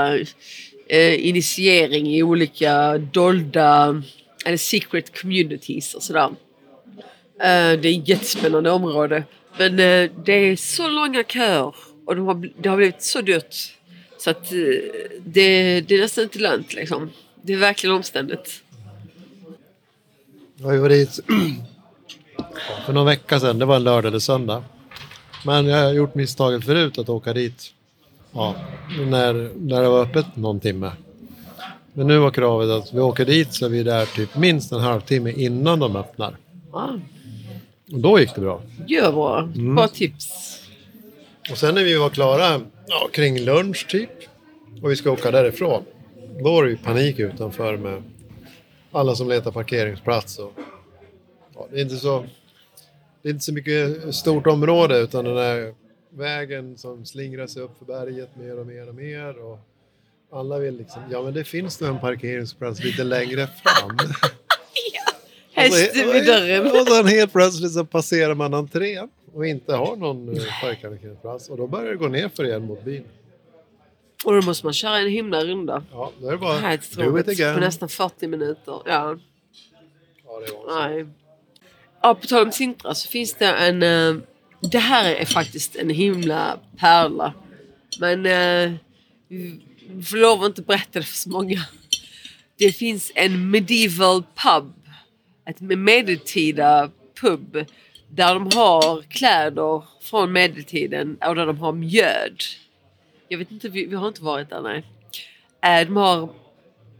uh, 0.92 1.28
initiering 1.28 2.14
i 2.14 2.22
olika 2.22 2.98
dolda 2.98 4.02
eller 4.46 4.56
secret 4.56 5.20
communities 5.20 5.94
och 5.94 6.02
sådär. 6.02 6.26
Uh, 6.26 7.80
det 7.80 7.88
är 7.88 7.98
ett 7.98 8.08
jättespännande 8.08 8.70
område. 8.70 9.24
Men 9.60 9.72
eh, 9.78 10.10
det 10.24 10.32
är 10.32 10.56
så 10.56 10.88
långa 10.88 11.24
köer 11.24 11.74
och 12.06 12.16
de 12.16 12.26
har, 12.26 12.50
det 12.58 12.68
har 12.68 12.76
blivit 12.76 13.02
så 13.02 13.20
dyrt. 13.20 13.54
Så 14.18 14.30
att 14.30 14.52
eh, 14.52 14.58
det, 15.24 15.80
det 15.80 15.94
är 15.94 16.00
nästan 16.00 16.24
inte 16.24 16.38
lönt 16.38 16.74
liksom. 16.74 17.10
Det 17.42 17.52
är 17.52 17.56
verkligen 17.56 17.96
omständigt. 17.96 18.62
Jag 20.56 20.78
var 20.78 20.88
dit 20.88 21.20
för 22.86 22.92
någon 22.92 23.06
vecka 23.06 23.40
sedan. 23.40 23.58
Det 23.58 23.64
var 23.64 23.76
en 23.76 23.84
lördag 23.84 24.08
eller 24.08 24.18
söndag. 24.18 24.64
Men 25.44 25.66
jag 25.66 25.84
har 25.84 25.92
gjort 25.92 26.14
misstaget 26.14 26.64
förut 26.64 26.98
att 26.98 27.08
åka 27.08 27.32
dit 27.32 27.72
ja, 28.32 28.54
när, 28.98 29.50
när 29.56 29.82
det 29.82 29.88
var 29.88 30.02
öppet 30.02 30.36
någon 30.36 30.60
timme. 30.60 30.92
Men 31.92 32.06
nu 32.06 32.18
var 32.18 32.30
kravet 32.30 32.68
att 32.70 32.94
vi 32.94 33.00
åker 33.00 33.24
dit 33.24 33.54
så 33.54 33.64
är 33.64 33.70
vi 33.70 33.82
där 33.82 34.06
typ 34.06 34.36
minst 34.36 34.72
en 34.72 34.80
halvtimme 34.80 35.32
innan 35.32 35.78
de 35.78 35.96
öppnar. 35.96 36.36
Ah, 36.72 36.88
Och 37.92 37.98
då 37.98 38.20
gick 38.20 38.34
det 38.34 38.40
bra. 38.40 38.62
gör 38.86 39.12
bra. 39.12 39.48
Bra 39.74 39.88
tips. 39.88 40.56
Och 41.50 41.58
sen 41.58 41.74
när 41.74 41.84
vi 41.84 41.96
var 41.96 42.10
klara 42.10 42.60
ja, 42.86 43.08
kring 43.12 43.38
lunch 43.38 43.86
typ 43.88 44.10
och 44.82 44.90
vi 44.90 44.96
ska 44.96 45.10
åka 45.10 45.30
därifrån. 45.30 45.84
Då 46.38 46.52
var 46.52 46.64
det 46.64 46.70
ju 46.70 46.76
panik 46.76 47.18
utanför 47.18 47.76
med 47.76 48.02
alla 48.92 49.14
som 49.14 49.28
letar 49.28 49.50
parkeringsplats. 49.50 50.38
Och, 50.38 50.52
ja, 51.54 51.66
det, 51.70 51.76
är 51.76 51.82
inte 51.82 51.96
så, 51.96 52.24
det 53.22 53.28
är 53.28 53.32
inte 53.32 53.44
så 53.44 53.52
mycket 53.52 54.14
stort 54.14 54.46
område 54.46 54.98
utan 54.98 55.24
den 55.24 55.36
här 55.36 55.74
vägen 56.10 56.78
som 56.78 57.06
slingrar 57.06 57.46
sig 57.46 57.62
upp 57.62 57.78
för 57.78 57.84
berget 57.84 58.36
mer 58.36 58.58
och 58.58 58.66
mer 58.66 58.88
och 58.88 58.94
mer. 58.94 59.44
Och 59.44 59.58
alla 60.32 60.58
vill 60.58 60.76
liksom, 60.76 61.02
ja 61.10 61.22
men 61.22 61.34
det 61.34 61.44
finns 61.44 61.80
nog 61.80 61.90
en 61.90 62.00
parkeringsplats 62.00 62.84
lite 62.84 63.04
längre 63.04 63.46
fram. 63.46 63.98
Häst 65.60 65.96
vid 65.96 66.26
dörren. 66.26 66.66
Och 66.66 66.88
sen 66.88 67.06
helt 67.06 67.32
plötsligt 67.32 67.72
så 67.72 67.84
passerar 67.84 68.34
man 68.34 68.54
entrén 68.54 69.08
och 69.34 69.46
inte 69.46 69.74
har 69.74 69.96
någon 69.96 70.36
eh, 70.36 70.42
parkeringsplats. 70.62 71.48
Och 71.48 71.56
då 71.56 71.66
börjar 71.66 71.90
det 71.90 71.96
gå 71.96 72.08
ner 72.08 72.28
för 72.28 72.44
igen 72.44 72.62
mot 72.64 72.84
byn. 72.84 73.04
Och 74.24 74.32
då 74.34 74.42
måste 74.42 74.66
man 74.66 74.72
köra 74.72 74.98
en 74.98 75.08
himla 75.10 75.44
runda. 75.44 75.84
Ja, 75.92 76.12
är 76.22 76.24
det 76.24 76.30
Det 76.30 76.36
bara 76.38 76.58
här 76.58 76.72
är. 76.72 77.54
På 77.54 77.60
nästan 77.60 77.88
40 77.88 78.26
minuter. 78.26 78.74
Ja. 78.86 79.16
Ja, 80.26 80.40
det 80.46 80.52
var. 80.52 80.88
Nej. 80.88 81.06
Ja, 82.02 82.14
på 82.14 82.26
tal 82.26 82.42
om 82.46 82.52
Sintra 82.52 82.94
så 82.94 83.08
finns 83.08 83.34
det 83.34 83.46
en... 83.46 83.82
eh, 83.82 84.22
det 84.62 84.78
här 84.78 85.14
är 85.14 85.24
faktiskt 85.24 85.76
en 85.76 85.90
himla 85.90 86.58
pärla. 86.78 87.34
Men 88.00 88.26
eh, 88.26 88.72
vi 89.28 90.02
får 90.02 90.16
lov 90.16 90.42
att 90.42 90.48
inte 90.48 90.62
berätta 90.62 90.98
det 90.98 91.02
för 91.04 91.16
så 91.16 91.30
många. 91.30 91.60
Det 92.58 92.72
finns 92.72 93.12
en 93.14 93.50
medieval 93.50 94.22
pub. 94.22 94.72
Ett 95.50 95.60
medeltida 95.60 96.90
pub. 97.20 97.66
Där 98.08 98.34
de 98.34 98.50
har 98.54 99.02
kläder 99.02 99.82
från 100.00 100.32
medeltiden 100.32 101.18
och 101.26 101.34
där 101.34 101.46
de 101.46 101.58
har 101.58 101.72
mjöd. 101.72 102.42
Jag 103.28 103.38
vet 103.38 103.50
inte, 103.50 103.68
vi, 103.68 103.86
vi 103.86 103.96
har 103.96 104.08
inte 104.08 104.22
varit 104.22 104.50
där 104.50 104.62
nej. 104.62 104.84
Eh, 105.62 105.86
de 105.86 105.96
har 105.96 106.28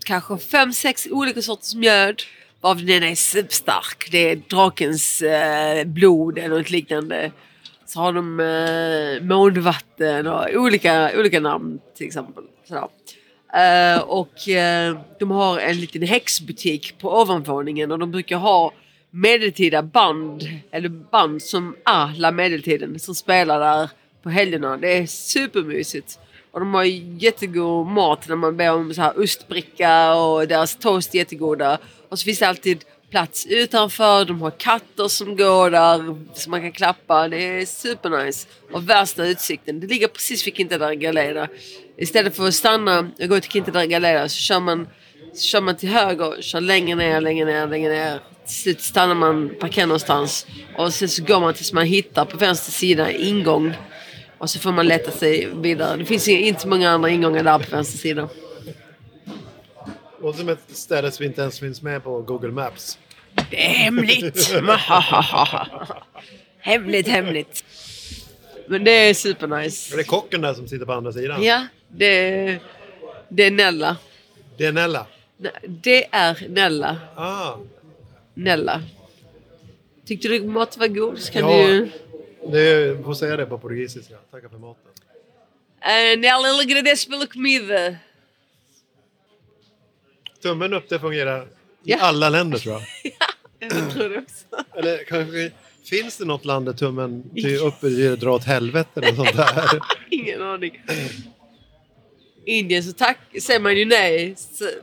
kanske 0.05 0.39
fem, 0.39 0.73
sex 0.73 1.09
olika 1.11 1.43
sorters 1.43 1.75
mjöd. 1.75 2.23
Varav 2.61 2.77
den 2.77 2.91
ena 2.91 3.07
är 3.07 3.15
superstark. 3.15 4.09
Det 4.11 4.31
är 4.31 4.37
drakens 4.37 5.23
eh, 5.23 5.85
blod 5.85 6.39
eller 6.39 6.59
något 6.59 6.71
liknande. 6.71 7.33
Så 7.87 8.01
har 8.01 8.13
de 8.13 8.41
eh, 8.41 9.23
månvatten 9.23 10.27
och 10.27 10.47
olika, 10.55 11.11
olika 11.19 11.41
namn 11.41 11.81
till 11.97 12.07
exempel. 12.07 12.45
Sådär. 12.65 12.89
Eh, 13.53 14.01
och 14.01 14.35
uh, 14.49 15.01
de 15.19 15.31
har 15.31 15.59
en 15.59 15.81
liten 15.81 16.03
häxbutik 16.03 16.99
på 16.99 17.21
ovanvåningen 17.21 17.93
och 17.93 17.99
de 17.99 18.11
brukar 18.11 18.37
ha 18.37 18.73
medeltida 19.11 19.83
band, 19.83 20.43
eller 20.71 20.89
band 20.89 21.43
som 21.43 21.77
alla 21.85 22.31
medeltiden 22.31 22.99
som 22.99 23.15
spelar 23.15 23.61
där 23.61 23.89
på 24.23 24.31
helgerna. 24.31 24.77
Det 24.77 24.99
är 24.99 25.07
supermysigt. 25.07 26.19
Och 26.51 26.61
de 26.61 26.75
har 26.75 26.85
jättegod 27.23 27.87
mat 27.87 28.29
när 28.29 28.37
man 28.37 28.57
ber 28.57 28.73
om 28.73 28.95
så 28.95 29.03
här 29.03 29.23
ostbricka 29.23 30.15
och 30.15 30.49
deras 30.49 30.77
toast 30.77 31.15
är 31.15 31.19
jättegoda. 31.19 31.79
Och 32.09 32.19
så 32.19 32.25
finns 32.25 32.39
det 32.39 32.49
alltid 32.49 32.85
plats 33.11 33.47
utanför. 33.47 34.25
De 34.25 34.43
har 34.43 34.51
katter 34.51 35.09
som 35.09 35.37
går 35.37 35.71
där 35.71 36.17
som 36.35 36.51
man 36.51 36.61
kan 36.61 36.73
klappa. 36.73 37.29
Det 37.29 37.37
är 37.37 37.67
supernice. 37.67 38.49
Och 38.73 38.91
värsta 38.91 39.27
utsikten. 39.27 39.81
Det 39.81 39.87
ligger 39.87 40.09
precis 40.09 40.47
vid 40.47 40.55
Quinta 40.55 40.79
där 40.79 40.93
Galera. 40.93 41.49
Istället 42.01 42.37
för 42.37 42.49
att 42.49 42.55
stanna 42.55 42.99
och 42.99 43.29
gå 43.29 43.41
till 43.41 43.51
Quinta 43.51 43.87
Galera 43.87 44.29
så 44.29 44.39
kör 44.39 44.61
man, 44.61 44.89
så 45.35 45.43
kör 45.43 45.61
man 45.61 45.77
till 45.77 45.89
höger, 45.89 46.43
kör 46.43 46.61
längre 46.61 46.95
ner, 46.95 47.21
längre 47.21 47.45
ner, 47.45 47.67
längre 47.67 47.93
ner. 47.93 48.21
Till 48.47 48.55
slut 48.55 48.81
stannar 48.81 49.15
man, 49.15 49.51
parkerar 49.61 49.87
någonstans. 49.87 50.47
Och 50.77 50.95
sen 50.95 51.09
så 51.09 51.25
går 51.25 51.41
man 51.41 51.55
tills 51.55 51.73
man 51.73 51.87
hittar 51.87 52.25
på 52.25 52.37
vänster 52.37 52.73
sida 52.73 53.11
ingång. 53.13 53.75
Och 54.39 54.51
så 54.51 54.59
får 54.59 54.73
man 54.73 54.87
leta 54.87 55.11
sig 55.11 55.49
vidare. 55.55 55.97
Det 55.97 56.05
finns 56.05 56.29
inte 56.29 56.69
många 56.69 56.91
andra 56.91 57.11
ingångar 57.11 57.43
där 57.45 57.59
på 57.59 57.71
vänster 57.71 57.99
sida. 57.99 58.29
Låter 60.23 60.39
som 60.39 60.49
ett 60.49 60.65
ställe 60.69 61.11
som 61.11 61.25
inte 61.25 61.41
ens 61.41 61.61
finns 61.61 61.83
med 61.83 62.05
på 62.05 62.23
Google 62.23 62.53
Maps. 62.53 62.99
Det 63.51 63.67
är 63.67 63.71
hemligt! 63.71 64.53
hemligt, 66.59 67.09
hemligt. 67.09 67.65
Men 68.69 68.85
det 68.85 68.91
är 68.91 69.15
supernice. 69.15 69.95
Är 69.95 69.97
det 69.97 70.05
kocken 70.05 70.41
där 70.41 70.55
som 70.55 70.69
sitter 70.69 70.87
på 70.87 70.93
andra 70.93 71.13
sidan? 71.13 71.43
Ja, 71.43 71.67
det, 71.93 72.59
det 73.29 73.43
är 73.45 73.51
Nella. 73.51 73.97
Det 74.57 74.67
är 74.67 74.73
Nella. 74.73 75.07
Det 75.67 76.09
är 76.15 76.49
Nella. 76.49 76.99
Ah, 77.17 77.55
Nella. 78.35 78.83
Tyckte 80.05 80.29
du 80.29 80.45
maten 80.45 80.81
var 80.81 80.89
god 80.89 81.19
så 81.19 81.33
kan 81.33 81.43
Ja. 81.51 81.67
du... 81.67 81.91
får 83.05 83.15
säga 83.15 83.37
det 83.37 83.47
på 83.47 83.59
portugisiska. 83.59 84.15
Tackar 84.31 84.49
för 84.49 84.59
maten. 84.59 84.83
Uh, 85.83 86.21
Nella 86.21 86.61
agradece 86.63 87.11
pela 87.11 87.27
comida. 87.27 87.97
Tummen 90.43 90.75
upp 90.75 90.89
det 90.89 90.99
fungerar 90.99 91.43
i 91.43 91.47
Ja. 91.83 91.99
alla 92.01 92.29
länder 92.29 92.59
tror 92.59 92.75
jag. 92.75 92.83
Jag 93.59 93.91
tror 93.93 94.09
det 94.09 94.19
också. 94.19 94.45
Eller 94.79 95.05
kanske 95.05 95.51
finns 95.85 96.17
det 96.19 96.25
något 96.25 96.45
land 96.45 96.67
där 96.67 96.73
tummen 96.73 97.31
till 97.35 97.57
upp 97.57 97.83
är 97.83 98.17
dra 98.17 98.31
åt 98.35 98.45
helvete 98.45 99.01
eller 99.01 99.13
sånt 99.13 99.37
där? 99.37 99.81
Ingen 100.11 100.43
aning. 100.43 100.83
Indien 102.51 102.83
så 102.83 102.93
tack, 102.93 103.19
säger 103.43 103.61
man 103.61 103.77
ju 103.77 103.85
nej 103.85 104.37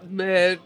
med 0.09 0.57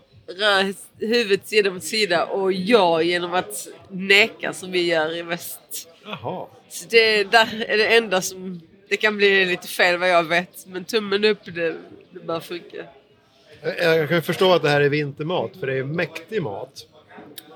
huvudet 0.99 1.47
sida 1.47 1.71
mot 1.71 1.83
sida 1.83 2.25
och 2.25 2.53
ja 2.53 3.01
genom 3.01 3.33
att 3.33 3.67
neka 3.89 4.53
som 4.53 4.71
vi 4.71 4.81
gör 4.81 5.17
i 5.17 5.21
väst. 5.21 5.89
Jaha. 6.03 6.47
Så 6.69 6.85
det 6.89 7.23
där 7.23 7.65
är 7.67 7.77
det 7.77 7.97
enda 7.97 8.21
som... 8.21 8.61
Det 8.89 8.97
kan 8.97 9.17
bli 9.17 9.45
lite 9.45 9.67
fel 9.67 9.97
vad 9.97 10.09
jag 10.09 10.23
vet 10.23 10.65
men 10.67 10.85
tummen 10.85 11.25
upp 11.25 11.39
det, 11.45 11.75
det 12.11 12.19
bör 12.23 12.39
funka. 12.39 12.85
Jag 13.61 13.97
jag 13.97 14.07
kan 14.07 14.17
ju 14.17 14.21
förstå 14.21 14.53
att 14.53 14.61
det 14.61 14.69
här 14.69 14.81
är 14.81 14.89
vintermat 14.89 15.51
för 15.59 15.67
det 15.67 15.77
är 15.77 15.83
mäktig 15.83 16.41
mat. 16.41 16.87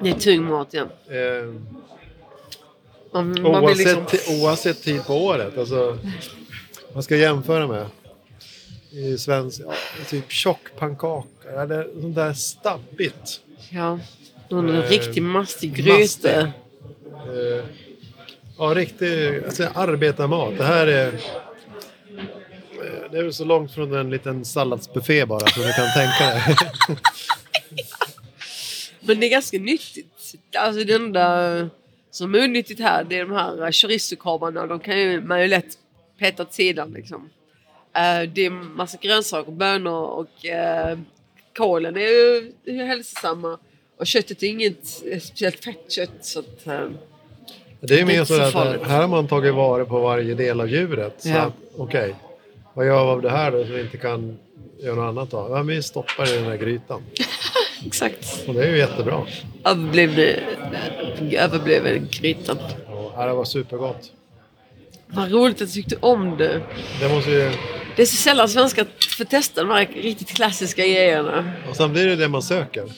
Det 0.02 0.10
är 0.10 0.14
tung 0.14 0.44
mat 0.44 0.68
ja. 0.72 0.82
Eh, 1.16 1.54
Man, 3.12 3.42
man 3.42 3.66
vill 3.66 3.88
oavsett, 3.88 4.14
liksom... 4.14 4.42
oavsett 4.42 4.84
tid 4.84 5.06
på 5.06 5.14
året. 5.14 5.58
Alltså, 5.58 5.98
man 6.94 7.04
ska 7.04 7.16
jämföra 7.16 7.68
med 7.68 7.86
i 8.96 9.18
svensk, 9.18 9.62
ja, 9.66 9.74
typ 10.10 10.32
tjock 10.32 10.60
pannkaka 10.78 11.50
eller 11.62 11.88
sånt 12.02 12.16
där 12.16 12.34
stabbigt. 12.34 13.40
Ja. 13.70 14.00
Någon 14.50 14.70
Eh, 14.76 14.90
riktig 14.90 15.24
mastig 15.24 15.70
mastig. 15.70 15.86
gryta. 15.86 16.42
Eh, 16.42 17.64
ja, 18.58 18.66
riktig 18.76 19.44
alltså, 19.46 19.68
arbetarmat. 19.76 20.58
Det 20.58 20.64
här 20.64 20.88
är... 20.88 21.08
eh, 21.08 21.14
Det 23.12 23.18
är 23.18 23.24
väl 23.24 23.34
så 23.34 23.46
långt 23.46 23.72
från 23.72 23.94
en 23.94 24.10
liten 24.10 24.46
salladsbuffé 24.46 25.26
bara 25.26 25.48
som 25.48 25.64
du 25.64 25.74
kan 25.74 25.88
tänka 25.94 26.26
dig. 26.26 26.56
Men 29.00 29.20
det 29.20 29.26
är 29.28 29.30
ganska 29.30 29.58
nyttigt. 29.58 30.36
Alltså 30.58 30.84
det 30.84 30.94
enda 30.94 31.70
som 32.12 32.36
är 32.36 32.44
onyttigt 32.44 32.80
här 32.80 33.04
det 33.04 33.16
är 33.20 33.26
de 33.26 33.32
här 33.32 33.72
chorizo-korvarna. 33.72 34.68
De 34.68 34.80
kan 34.80 35.00
ju, 35.00 35.22
man 35.22 35.42
ju 35.42 35.48
lätt 35.48 35.78
peta 36.20 36.44
åt 36.44 36.54
sidan 36.54 36.92
liksom. 36.94 37.30
Eh, 37.96 38.30
det 38.34 38.46
är 38.46 38.50
massa 38.50 38.98
grönsaker, 39.02 39.52
bönor 39.52 40.04
och 40.06 40.28
uh, 40.46 41.00
kålen 41.58 41.98
är 41.98 42.02
ju, 42.02 42.52
hälsosamma. 42.86 43.58
Och 44.00 44.08
köttet 44.08 44.44
är 44.44 44.48
inget 44.48 44.86
speciellt 45.22 45.64
fett 45.64 45.92
kött. 45.92 46.10
Så 46.22 46.40
att, 46.40 46.68
eh, 46.68 46.80
Det 47.80 48.00
är 48.00 48.06
mer 48.06 48.26
så 48.26 48.36
så 48.36 48.42
att 48.42 48.52
farligt. 48.54 48.82
här 48.88 49.02
har 49.02 49.08
man 49.08 49.28
tagit 49.28 49.54
vara 49.54 49.86
på 49.86 50.00
varje 50.00 50.34
del 50.36 50.62
av 50.62 50.70
djuret. 50.70 51.14
Så 51.18 51.30
Ja. 51.30 51.52
okej, 51.78 52.16
vad 52.74 52.86
gör 52.88 53.06
vi 53.06 53.12
av 53.12 53.22
det 53.22 53.30
här 53.30 53.52
då 53.52 53.64
som 53.66 53.74
vi 53.74 53.82
inte 53.82 53.98
kan 53.98 54.38
göra 54.80 54.96
något 54.96 55.04
annat 55.10 55.34
av? 55.34 55.52
Ja, 55.52 55.62
vi 55.64 55.84
stoppar 55.84 56.34
i 56.34 56.36
den 56.36 56.44
här 56.46 56.58
grytan. 56.58 57.02
exakt. 57.86 58.44
Och 58.48 58.54
det 58.54 58.64
är 58.66 58.72
ju 58.72 58.78
jättebra. 58.78 59.26
Överblivna, 59.66 60.22
överbliven 61.32 62.08
grytan. 62.12 62.58
Ja, 63.16 63.26
det 63.26 63.34
var 63.34 63.46
supergott. 63.46 64.12
Vad 65.08 65.32
roligt 65.32 65.62
att 65.62 65.68
du 65.68 65.74
tyckte 65.74 65.96
om 66.00 66.38
det. 66.38 66.62
Det 67.00 67.10
måste 67.10 67.32
ju... 67.32 67.52
Det 67.96 68.02
är 68.02 68.06
så 68.06 68.16
sällan 68.16 68.50
svenskar 68.50 68.86
får 69.18 69.26
testa 69.26 69.64
de 69.64 69.70
här 69.70 69.88
riktigt 69.96 70.36
klassiska 70.36 70.82
grejerna. 70.82 71.52
Och 71.70 71.76
sen 71.76 71.94
blir 71.94 72.06
det 72.08 72.16
det 72.16 72.28
man 72.28 72.42
söker. 72.42 72.92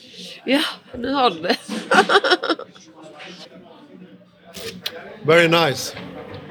Ja, 0.46 0.62
nu 0.98 1.14
har 1.14 1.30
du 1.30 1.40
det. 1.42 1.56
Very 5.24 5.48
nice. 5.48 5.98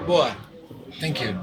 Boa. 0.07 0.27
Thank 1.01 1.23
you. 1.23 1.35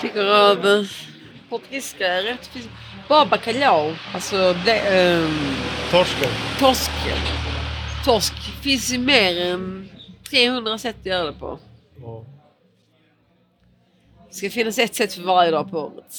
Tycker 0.00 0.24
av 0.24 0.66
eh, 0.66 0.84
portugisiska 1.50 2.06
är 2.06 2.22
rätt. 2.22 2.46
Finns 2.46 2.68
bara 3.08 3.26
bacalhau. 3.26 3.94
Alltså 4.14 4.56
det, 4.64 4.78
ehm, 4.78 5.38
Torsken. 5.90 6.30
torsk. 6.58 6.90
Torsk 8.04 8.34
finns 8.62 8.92
ju 8.92 8.98
mer 8.98 9.40
än 9.40 9.75
300 10.30 10.78
sätt 10.78 10.96
att 11.00 11.06
göra 11.06 11.24
det 11.24 11.32
på. 11.32 11.58
Ja. 12.02 12.24
Det 14.28 14.34
ska 14.34 14.50
finnas 14.50 14.78
ett 14.78 14.94
sätt 14.94 15.12
för 15.14 15.22
varje 15.22 15.50
dag 15.50 15.70
på 15.70 15.78
året. 15.78 16.14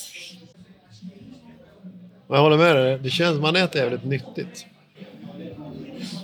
Jag 2.28 2.38
håller 2.38 2.58
med 2.58 2.76
dig. 2.76 3.00
Det 3.00 3.10
känns 3.10 3.40
man 3.40 3.56
äter 3.56 3.82
jävligt 3.82 4.04
nyttigt. 4.04 4.66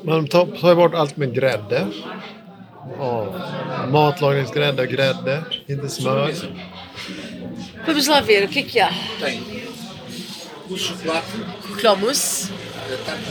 Man 0.04 0.28
tar, 0.28 0.46
tar 0.46 0.76
bort 0.76 0.94
allt 0.94 1.18
med 1.18 1.34
grädde. 1.34 1.88
Ja. 2.98 3.34
Matlagningsgrädde 3.92 4.82
och 4.82 4.88
grädde. 4.88 5.44
Inte 5.68 5.90
smör. 5.90 6.34
De 7.86 7.94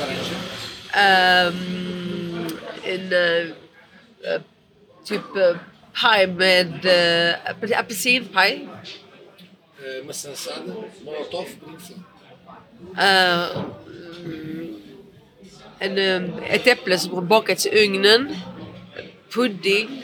laranja. 0.02 0.36
ehm, 0.92 2.48
en 2.84 3.12
eh, 3.12 3.18
eh, 3.18 3.46
typ 5.06 5.36
uh, 5.36 5.56
paj 6.02 6.26
med 6.26 6.84
apel- 7.50 7.74
apelsinpaj. 7.74 8.52
eh, 9.82 10.06
maçã 10.06 10.30
assada, 10.32 10.74
molotov. 11.04 11.46
Eh, 12.98 13.56
mm, 14.24 14.82
en, 15.80 15.98
eh, 15.98 16.54
ett 16.54 16.66
äpple 16.66 16.98
som 16.98 17.14
har 17.14 17.22
bakats 17.22 17.66
i 17.66 17.84
ugnen. 17.84 18.36
Pudding. 19.34 20.02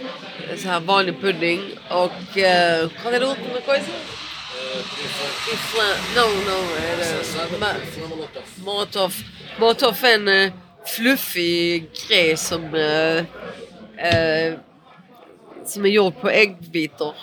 Så 0.57 0.68
här 0.68 0.81
vanlig 0.81 1.20
pudding. 1.20 1.61
Och... 1.90 2.38
Eh, 2.38 2.88
Ifla... 5.52 5.85
Não, 6.16 6.28
não. 6.28 6.76
maçã 6.98 7.14
Era... 7.16 7.20
assada, 7.20 7.59
Ma- 7.59 7.74
brinfla, 7.74 8.09
molotov. 8.64 9.14
Molotov. 9.59 10.04
Är 10.04 10.14
en 10.14 10.28
eh, 10.28 10.52
fluffig 10.87 11.90
grej 12.09 12.37
som, 12.37 12.74
eh, 13.98 14.46
eh, 14.46 14.54
som 15.64 15.84
är 15.84 15.88
gjord 15.88 16.20
på 16.20 16.30
äggvitor. 16.30 17.14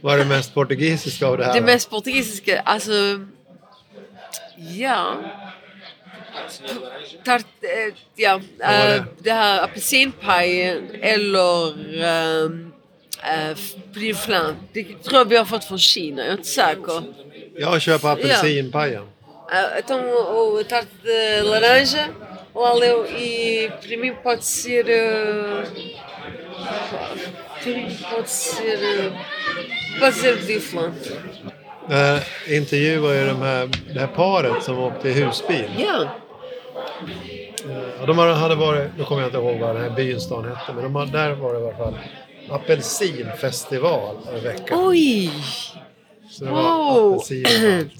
Vad 0.00 0.14
är 0.14 0.18
det 0.18 0.24
mest 0.24 0.54
portugisiska 0.54 1.26
av 1.26 1.38
det 1.38 1.44
här? 1.44 1.54
Det 1.54 1.60
mest 1.60 1.90
portugisiska, 1.90 2.60
alltså... 2.60 2.92
Ja. 4.56 5.14
Tart, 7.24 7.46
eh, 7.60 7.94
ja. 8.14 8.40
eh, 8.60 9.02
det 9.18 9.32
här 9.32 9.64
apelsinpajen 9.64 10.90
eller 11.00 11.72
um, 12.44 12.72
uh, 13.96 14.14
flan. 14.14 14.56
Det 14.72 14.84
tror 14.84 15.18
jag 15.18 15.24
vi 15.24 15.36
har 15.36 15.44
fått 15.44 15.64
från 15.64 15.78
Kina. 15.78 16.22
Jag 16.22 16.28
är 16.28 16.32
inte 16.32 16.48
säker. 16.48 17.02
Jag 17.56 17.82
köper 17.82 18.08
apelsinpajen. 18.08 19.02
Ah, 19.48 19.78
então 19.78 20.00
o 20.00 20.64
tarte 20.64 20.88
de 21.04 21.42
laranja, 21.42 22.08
o 22.56 22.60
aleu 22.64 22.98
e 23.06 23.70
para 23.82 23.96
mim 24.02 24.14
pode 24.22 24.44
ser. 24.44 24.84
Uh, 24.84 25.64
para 27.62 27.72
mim 27.76 27.96
pode 28.10 28.30
ser. 28.30 28.78
Uh, 28.78 29.12
pode 30.00 30.12
ser 30.20 30.36
de 30.46 30.60
flan. 30.60 30.92
Jag 31.88 32.20
intervjuade 32.56 33.20
ju 33.20 33.26
de 33.26 33.42
här, 33.42 33.68
det 33.94 34.00
här 34.00 34.06
paret 34.06 34.62
som 34.62 34.78
åkte 34.78 35.08
i 35.08 35.12
husbil. 35.12 35.70
Ja. 35.78 36.02
Eh, 37.68 38.00
Och 38.00 38.06
de 38.06 38.18
hade 38.18 38.54
varit, 38.54 38.90
nu 38.98 39.04
kommer 39.04 39.22
jag 39.22 39.28
inte 39.28 39.38
ihåg 39.38 39.58
vad 39.60 39.74
den 39.74 39.82
här 39.82 39.90
byn 39.90 40.20
stan 40.20 40.44
hette, 40.44 40.72
men 40.74 40.82
de 40.82 40.94
hade, 40.96 41.12
där 41.12 41.32
var 41.34 41.54
det 41.54 41.60
i 41.60 41.62
alla 41.62 41.76
fall 41.76 41.98
apelsinfestival 42.50 44.16
en 44.34 44.42
vecka. 44.44 44.74
Oj! 44.78 45.30
Så 46.30 46.44
det 46.44 46.50
var 46.50 46.62
Wow. 46.62 47.14
apelsin 47.14 47.46
överallt. 47.46 47.92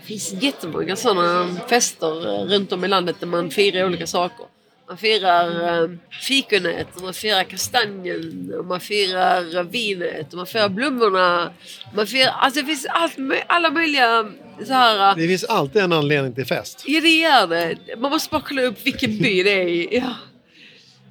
Det 0.00 0.06
finns 0.06 0.32
jättemånga 0.42 0.96
sådana 0.96 1.56
fester 1.68 2.26
eh, 2.26 2.46
runt 2.46 2.72
om 2.72 2.84
i 2.84 2.88
landet 2.88 3.16
där 3.20 3.26
man 3.26 3.50
firar 3.50 3.86
olika 3.86 4.06
saker. 4.06 4.46
Man 4.88 4.96
firar 4.96 5.82
eh, 5.82 5.90
fikonet, 6.22 6.88
man 7.02 7.14
firar 7.14 7.44
kastanjen, 7.44 8.52
man 8.68 8.80
firar 8.80 9.56
eh, 9.56 9.62
vinet, 9.62 10.32
man 10.32 10.46
firar 10.46 10.68
blommorna. 10.68 11.52
Man 11.94 12.06
firar, 12.06 12.30
alltså 12.30 12.60
det 12.60 12.66
finns 12.66 12.86
allt, 12.86 13.16
alla 13.46 13.70
möjliga 13.70 14.32
så 14.66 14.72
här... 14.72 15.14
Det 15.14 15.28
finns 15.28 15.44
alltid 15.44 15.82
en 15.82 15.92
anledning 15.92 16.34
till 16.34 16.46
fest. 16.46 16.84
Ja, 16.86 17.00
det 17.00 17.08
gör 17.08 17.46
det. 17.46 17.76
Man 17.98 18.10
måste 18.10 18.30
bara 18.30 18.42
kolla 18.42 18.62
upp 18.62 18.86
vilken 18.86 19.18
by 19.18 19.42
det 19.42 19.50
är 19.50 19.68
i. 19.68 19.88
Ja. 20.02 20.14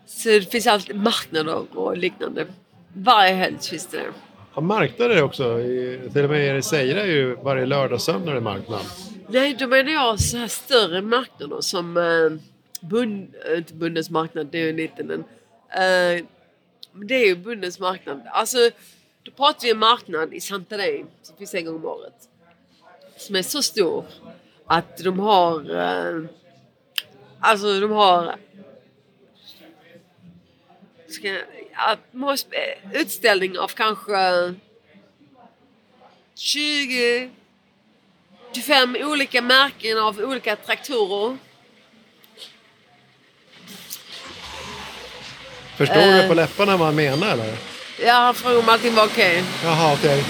Så 0.07 0.29
det 0.29 0.51
finns 0.51 0.67
alltid 0.67 0.95
marknader 0.95 1.77
och 1.77 1.97
liknande. 1.97 2.45
Varje 2.93 3.33
helg 3.33 3.57
finns 3.69 3.87
det 3.87 3.97
det. 3.97 4.13
Ja, 4.59 4.63
marknader 4.63 5.23
också, 5.23 5.57
till 6.13 6.23
och 6.23 6.29
med 6.29 6.57
i 6.57 6.61
Seira 6.61 7.01
är 7.01 7.05
ju 7.05 7.35
varje 7.35 7.65
lördag 7.65 7.91
och 7.91 8.01
söndag 8.01 8.31
är 8.31 8.35
det 8.35 8.41
marknad. 8.41 8.81
Nej, 9.27 9.55
då 9.59 9.67
menar 9.67 9.91
jag 9.91 10.19
så 10.19 10.37
här 10.37 10.47
större 10.47 11.01
marknader 11.01 11.61
som 11.61 11.97
eh, 11.97 12.87
bund, 12.87 13.35
eh, 13.45 13.57
inte 13.57 13.73
Bundens 13.73 14.09
marknad, 14.09 14.47
det 14.51 14.57
är 14.57 14.61
ju 14.61 14.69
en 14.69 14.75
liten 14.75 15.11
en. 15.11 15.19
Eh, 15.69 16.25
det 16.93 17.15
är 17.15 17.25
ju 17.25 17.35
Bundens 17.35 17.79
marknad. 17.79 18.21
Alltså, 18.31 18.57
då 19.23 19.31
pratar 19.31 19.61
vi 19.61 19.71
en 19.71 19.77
marknad 19.77 20.33
i 20.33 20.39
Santarém 20.39 21.05
som 21.21 21.37
finns 21.37 21.53
en 21.53 21.65
gång 21.65 21.75
om 21.75 21.85
året. 21.85 22.29
Som 23.17 23.35
är 23.35 23.41
så 23.41 23.61
stor 23.61 24.05
att 24.65 24.97
de 24.97 25.19
har... 25.19 25.75
Eh, 25.75 26.25
alltså 27.39 27.79
de 27.79 27.91
har... 27.91 28.35
Ska, 31.07 31.37
eh, 32.51 32.99
utställning 33.01 33.59
av 33.59 33.67
kanske 33.67 34.53
20 36.35 37.29
25 38.55 38.97
olika 39.03 39.41
märken 39.41 39.97
av 39.97 40.19
olika 40.19 40.55
traktorer. 40.55 41.37
Förstår 45.77 45.95
Eh. 45.97 46.21
du 46.21 46.27
på 46.27 46.33
läpparna 46.33 46.77
vad 46.77 46.87
han 46.87 46.95
menar 46.95 47.27
eller? 47.33 47.57
Ja, 48.05 48.13
han 48.13 48.35
frågade 48.35 48.59
om 48.59 48.69
allting 48.69 48.95
var 48.95 49.05
okej. 49.05 49.43
Jaha, 49.63 49.93
okej. 49.93 50.23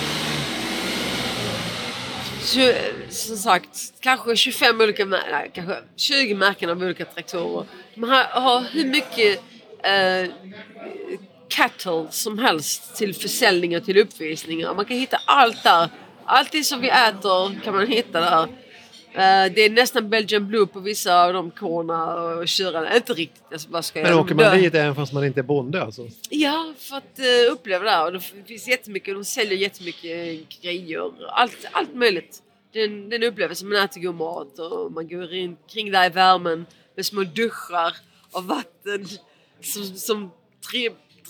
Så, 2.42 2.74
Som 3.10 3.38
sagt, 3.38 3.94
kanske 4.00 4.36
25 4.36 4.82
olika 4.82 5.06
mär- 5.06 5.32
nej, 5.32 5.52
kanske 5.54 5.78
20 5.96 6.36
märken 6.36 6.70
av 6.70 6.82
olika 6.84 7.06
traktorer. 7.06 7.66
De 7.96 8.04
har, 8.10 8.24
har 8.24 8.62
hur 8.72 8.86
mycket 8.86 9.42
eh, 9.84 10.30
cattle 11.50 12.08
som 12.10 12.40
helst 12.40 12.96
till 12.96 13.16
försäljning 13.16 13.78
och 13.78 13.86
till 13.86 13.98
uppvisningar. 13.98 14.74
Man 14.74 14.86
kan 14.86 14.98
hitta 14.98 15.20
allt 15.26 15.64
där. 15.64 15.90
Allt 16.26 16.66
som 16.66 16.82
vi 16.82 16.90
äter 16.90 17.64
kan 17.64 17.76
man 17.76 17.88
hitta 17.88 18.20
där. 18.20 18.48
Eh, 19.14 19.54
det 19.54 19.62
är 19.62 19.70
nästan 19.70 20.10
Belgian 20.10 20.48
Blue 20.48 20.68
på 20.68 20.80
vissa 20.80 21.24
av 21.24 21.34
de 21.34 21.52
korna 21.52 22.14
och 22.14 22.48
tjurarna. 22.48 22.96
Inte 22.96 23.14
riktigt, 23.14 23.44
jag 23.50 23.62
bara 23.70 23.82
ska 23.82 24.02
Men 24.02 24.14
åker 24.14 24.36
man 24.36 24.58
dit 24.58 24.76
även 24.76 24.96
fast 24.96 25.14
man 25.14 25.26
inte 25.26 25.40
är 25.40 25.44
bonde 25.44 25.84
alltså? 25.84 26.08
Ja, 26.30 26.74
för 26.78 26.98
att 26.98 27.20
uh, 27.20 27.54
uppleva 27.54 27.84
det 27.84 27.90
här. 27.90 28.06
Och 28.06 28.12
det 28.12 28.48
finns 28.48 28.68
jättemycket, 28.68 29.16
de 29.16 29.26
säljer 29.26 29.58
jättemycket 29.58 30.62
grejer. 30.62 31.12
Allt, 31.30 31.66
allt 31.72 31.96
möjligt. 31.96 32.38
Det 32.74 32.80
är 32.80 32.86
en, 32.86 33.10
det 33.10 33.16
är 33.16 33.24
en 33.24 33.28
upplevelse. 33.28 33.66
Man 33.66 33.84
äter 33.84 34.02
god 34.02 34.16
mat 34.16 34.60
och 34.60 34.92
man 34.92 35.08
går 35.08 35.34
in, 35.34 35.58
kring 35.68 35.92
där 35.92 36.06
i 36.06 36.10
värmen 36.10 36.66
med 36.96 37.06
små 37.06 37.24
duschar 37.24 37.98
av 38.32 38.48
vatten 38.48 39.08
som, 39.62 39.84
som 39.86 40.32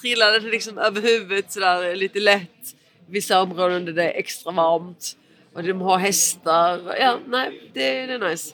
tri, 0.02 0.10
trillar 0.10 0.40
liksom 0.40 0.78
över 0.78 1.02
huvudet 1.02 1.52
sådär 1.52 1.96
lite 1.96 2.20
lätt. 2.20 2.76
Vissa 3.08 3.42
områden 3.42 3.86
där 3.86 3.94
det 3.94 4.04
är 4.04 4.20
extra 4.20 4.52
varmt. 4.52 5.18
Och 5.54 5.64
de 5.64 5.82
har 5.82 5.98
hästar. 5.98 6.96
Ja, 7.00 7.20
nej, 7.28 7.70
det, 7.74 8.06
det 8.06 8.14
är 8.14 8.30
nice. 8.30 8.54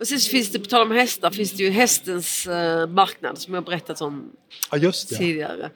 Och 0.00 0.08
sen 0.08 0.20
så 0.20 0.30
finns 0.30 0.52
det, 0.52 0.58
på 0.58 0.64
tal 0.64 0.82
om 0.82 0.90
hästar, 0.90 1.30
finns 1.30 1.52
det 1.52 1.62
ju 1.62 1.70
hästens 1.70 2.46
eh, 2.46 2.86
marknad 2.86 3.38
som 3.38 3.54
jag 3.54 3.64
berättat 3.64 4.00
om 4.00 4.32
Ja, 4.70 4.76
just 4.78 5.08
det. 5.08 5.16
tidigare. 5.16 5.70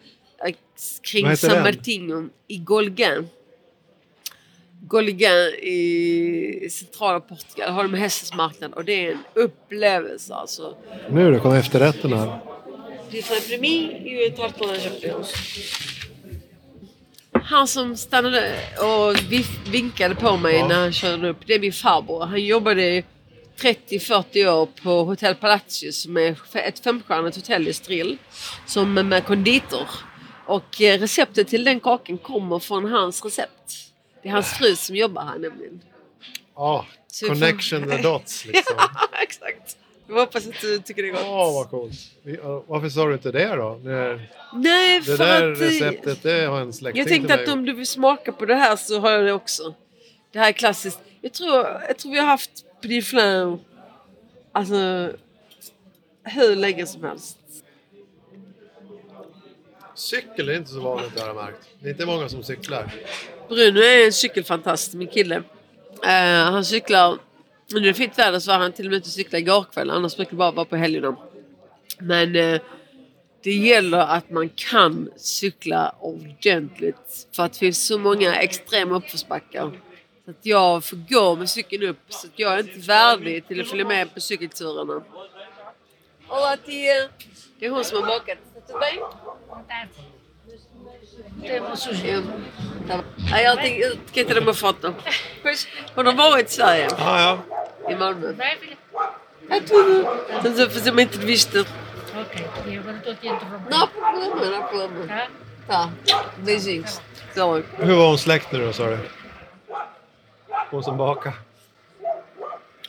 Kring 1.02 1.36
San? 1.36 1.62
Martino 1.62 2.28
i 2.48 2.58
Golgan. 2.58 3.28
Golgan 4.82 5.48
i 5.62 6.68
centrala 6.70 7.20
Portugal 7.20 7.70
har 7.72 7.82
de 7.82 7.94
hästens 7.94 8.34
marknad 8.34 8.72
och 8.74 8.84
det 8.84 9.06
är 9.06 9.12
en 9.12 9.18
upplevelse 9.34 10.34
alltså. 10.34 10.76
Nu 11.10 11.32
då, 11.32 11.40
kom 11.40 11.54
efterrätten 11.54 12.12
här. 12.12 12.38
Puis 13.14 13.24
för 13.26 13.58
mig 13.58 14.02
är 14.06 14.24
ju 14.24 14.30
tartelage 14.30 14.90
Han 17.32 17.68
som 17.68 17.96
stannade 17.96 18.54
och 18.80 19.16
vinkade 19.72 20.14
på 20.14 20.36
mig 20.36 20.54
Ja. 20.56 20.68
när 20.68 20.74
han 20.74 20.92
körde 20.92 21.28
upp, 21.28 21.36
det 21.46 21.54
är 21.54 21.60
min 21.60 21.72
farbror. 21.72 22.26
Han 22.26 22.40
jobbade 22.44 23.02
30-40 23.60 24.46
år 24.48 24.66
på 24.82 25.04
Hotel 25.04 25.34
Palacios 25.34 26.02
som 26.02 26.16
är 26.16 26.36
ett 26.54 26.78
femstjärnigt 26.78 27.36
hotell 27.36 27.68
i 27.68 27.72
Strill. 27.72 28.18
Som 28.66 28.94
med 28.94 29.24
konditor. 29.24 29.88
Och 30.46 30.80
eh, 30.82 30.98
receptet 30.98 31.48
till 31.48 31.64
den 31.64 31.80
kakan 31.80 32.18
kommer 32.18 32.58
från 32.58 32.84
hans 32.92 33.24
recept. 33.24 33.72
Det 34.22 34.28
är 34.28 34.32
hans 34.32 34.52
fru 34.52 34.76
som 34.76 34.96
jobbar 34.96 35.24
här 35.24 35.38
nämligen. 35.38 35.80
Ja, 36.56 36.86
får- 37.20 37.26
connection 37.28 37.90
the 37.90 37.96
dots 38.02 38.44
liksom. 38.44 38.76
Ja, 38.78 39.08
exakt. 39.22 39.76
Jag 40.08 40.14
hoppas 40.14 40.46
att 40.46 40.60
du 40.60 40.78
tycker 40.78 41.02
det 41.02 41.08
är 41.08 41.12
gott. 41.12 41.22
Åh, 41.24 41.54
vad 41.54 41.70
coolt. 41.70 41.94
Varför 42.66 42.88
sa 42.88 43.06
du 43.06 43.12
inte 43.12 43.32
det 43.32 43.56
då? 43.56 43.80
När 43.82 44.30
Nej, 44.54 45.00
det 45.00 45.04
för 45.04 45.18
där 45.18 45.52
att... 45.52 45.60
receptet, 45.60 46.22
det 46.22 46.46
har 46.46 46.60
en 46.60 46.72
släkting 46.72 47.00
Jag 47.02 47.08
tänkte 47.08 47.32
till 47.34 47.40
att 47.40 47.46
mig. 47.46 47.52
om 47.52 47.64
du 47.64 47.72
vill 47.72 47.86
smaka 47.86 48.32
på 48.32 48.46
det 48.46 48.54
här 48.54 48.76
så 48.76 49.00
har 49.00 49.10
jag 49.10 49.24
det 49.24 49.32
också. 49.32 49.74
Det 50.32 50.38
här 50.38 50.48
är 50.48 50.52
klassiskt. 50.52 51.00
Jag 51.20 51.32
tror, 51.32 51.66
jag 51.88 51.96
tror 51.98 52.12
vi 52.12 52.18
har 52.18 52.26
haft 52.26 52.50
petit 52.82 53.06
flan 53.06 53.60
alltså 54.52 54.74
hur 56.22 56.56
länge 56.56 56.86
som 56.86 57.04
helst. 57.04 57.38
Cykel 59.94 60.48
är 60.48 60.56
inte 60.56 60.70
så 60.70 60.80
vanligt 60.80 61.20
har 61.20 61.26
jag 61.26 61.36
märkt. 61.36 61.68
Det 61.80 61.88
är 61.88 61.90
inte 61.92 62.06
många 62.06 62.28
som 62.28 62.42
cyklar. 62.42 62.90
Bruno 63.48 63.80
är 63.80 64.06
en 64.06 64.12
cykelfantast, 64.12 64.94
min 64.94 65.08
kille. 65.08 65.36
Eh, 66.04 66.10
han 66.52 66.64
cyklar, 66.64 67.18
nu 67.70 67.78
är 67.78 67.82
det 67.82 67.94
fint 67.94 68.18
väder 68.18 68.38
så 68.38 68.50
var 68.50 68.58
han 68.58 68.72
till 68.72 68.86
och 68.86 68.90
med 68.90 68.96
ute 68.96 69.06
och 69.06 69.12
cyklade 69.12 69.38
igår 69.38 69.64
kväll. 69.72 69.90
Annars 69.90 70.16
brukar 70.16 70.30
det 70.30 70.36
bara 70.36 70.50
vara 70.50 70.64
på 70.64 70.76
helgerna. 70.76 71.16
Men 71.98 72.36
eh, 72.36 72.60
det 73.42 73.52
gäller 73.52 73.98
att 73.98 74.30
man 74.30 74.48
kan 74.48 75.10
cykla 75.16 75.94
ordentligt. 76.00 77.26
För 77.36 77.42
att 77.42 77.52
det 77.52 77.58
finns 77.58 77.86
så 77.86 77.98
många 77.98 78.34
extrema 78.34 78.96
uppförsbackar. 78.96 79.80
Så 80.24 80.30
att 80.30 80.46
jag 80.46 80.84
får 80.84 80.96
gå 80.96 81.36
med 81.36 81.50
cykeln 81.50 81.82
upp. 81.82 81.98
Så 82.08 82.26
att 82.26 82.32
jag 82.36 82.54
är 82.54 82.58
inte 82.58 82.78
värdig 82.88 83.46
till 83.48 83.60
att 83.60 83.68
följa 83.68 83.84
med 83.86 84.14
på 84.14 84.20
cykelturerna. 84.20 85.02
Och 86.28 86.50
att 86.52 86.60
det, 86.66 86.88
är- 86.88 87.08
det 87.58 87.66
är 87.66 87.70
hon 87.70 87.84
som 87.84 88.02
har 88.02 88.06
bakat. 88.08 88.38
Tudo 88.68 88.78
bem? 88.78 88.98
Eu, 91.44 92.22
tá 92.86 92.96
bom. 92.96 93.04
Aí 93.32 93.44
ela 93.44 93.56
tem, 93.60 93.76
eu 93.78 93.98
quer 94.12 94.24
tirar 94.24 94.40
uma 94.40 94.54
foto. 94.54 94.94
Pois, 95.42 95.68
quando 95.94 96.10
eu 96.10 96.16
vou 96.16 96.38
em 96.38 96.46
Sverige, 96.46 96.94
Ja, 96.98 97.18
ja. 97.18 97.38
em 97.92 97.96
Malmö. 97.96 98.34
É 99.50 99.60
tudo. 99.60 100.08
Estamos 100.36 100.60
a 100.60 100.70
fazer 100.70 100.90
uma 100.90 101.02
entrevista. 101.02 101.60
Ok, 102.18 102.46
e 102.66 102.78
agora 102.78 102.96
estou 102.96 103.12
aqui 103.12 103.28
a 103.28 103.32
interromper. 103.34 103.70
Não 103.70 103.82
há 103.82 103.86
problema, 103.86 104.34
não 104.46 104.58
há 104.58 104.62
problema. 104.62 105.06
Tá? 105.66 105.90
Tá, 106.06 106.24
beijinhos. 106.38 107.00
Så. 107.34 107.62
Hur 107.78 107.94
var 107.96 108.06
hon 108.06 108.18
släkt 108.18 108.52
nu 108.52 108.66
då, 108.66 108.72
sa 108.72 108.86
du? 108.86 108.98
Hon 110.70 110.82
som 110.84 110.96
bakar. 110.96 111.32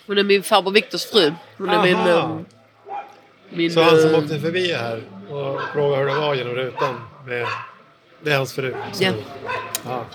Hon 0.08 0.18
är 0.18 0.24
min 0.24 0.44
farbror 0.44 0.72
Viktors 0.72 1.06
fru. 1.12 1.34
Hon 1.58 1.70
är 1.70 1.82
min... 1.84 1.98
Ehm, 1.98 2.46
min 3.50 3.72
Så 3.72 3.82
han 3.82 4.02
som 4.02 4.14
eh, 4.14 4.20
åkte 4.20 4.40
förbi 4.40 4.74
här 4.74 5.02
och 5.30 5.62
frågade 5.74 6.02
hur 6.04 6.08
det 6.10 6.16
var 6.22 6.36
genom 6.36 6.54
rutan. 6.56 7.02
Med, 7.26 7.48
det 8.26 8.34
är 8.34 8.38
hans 8.38 8.54
fru. 8.54 8.76
Så- 8.94 9.04
Ja. 9.04 9.14
ja. 9.86 10.06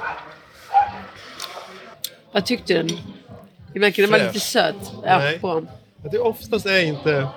Vad 2.32 2.46
tyckte 2.46 2.82
du? 2.82 2.98
Den 3.72 3.80
verkar 3.82 4.02
den 4.02 4.12
var 4.12 4.18
lite 4.18 4.40
söt. 4.40 4.74
Ja, 5.04 5.18
Nej. 5.18 5.38
Jag 5.42 6.12
tycker 6.12 6.22
oftast 6.26 6.66
är 6.66 6.80
inte... 6.84 7.28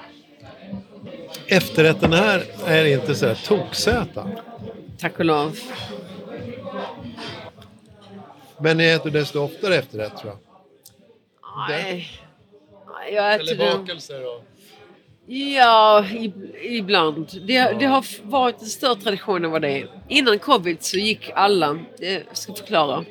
Efterrätten 1.48 2.14
här 2.14 2.44
är 2.66 2.86
inte 2.86 3.16
så 3.16 3.28
här 3.28 3.36
toksöta. 3.48 4.30
Tack 5.00 5.20
och 5.20 5.26
lov. 5.26 5.58
Men 8.58 8.78
ni 8.78 8.86
äter 8.86 9.10
desto 9.10 9.40
oftare 9.40 9.76
efterrätt 9.76 10.18
tror 10.18 10.32
jag. 10.32 10.40
Nej. 11.70 12.10
Jag 13.12 13.34
äter 13.36 13.52
Eller 13.52 13.78
bakelser 13.78 14.26
och... 14.36 14.44
Ja, 15.26 16.06
ibland. 16.62 17.28
Det, 17.48 17.80
det 17.80 17.86
har 17.86 18.06
varit 18.24 18.62
en 18.62 18.68
större 18.68 18.96
tradition 18.96 19.46
än 19.46 19.52
vad 19.52 19.62
det 19.62 19.70
är. 19.70 19.90
Innan 20.10 20.40
covid 20.40 20.84
så 20.84 20.98
gick 20.98 21.32
alla, 21.36 21.80
eh, 22.00 22.14
jag 22.14 22.38
ska 22.38 22.54
förklara. 22.54 23.06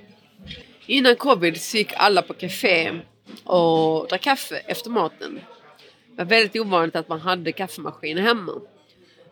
Innan 0.87 1.17
covid 1.17 1.63
så 1.63 1.77
gick 1.77 1.93
alla 1.97 2.23
på 2.23 2.35
café 2.35 2.93
och 3.45 4.09
drack 4.09 4.21
kaffe 4.21 4.57
efter 4.57 4.91
maten. 4.91 5.41
Det 6.11 6.17
var 6.17 6.25
väldigt 6.25 6.61
ovanligt 6.61 6.97
att 6.97 7.09
man 7.09 7.21
hade 7.21 7.53
kaffemaskiner 7.53 8.23
hemma. 8.23 8.53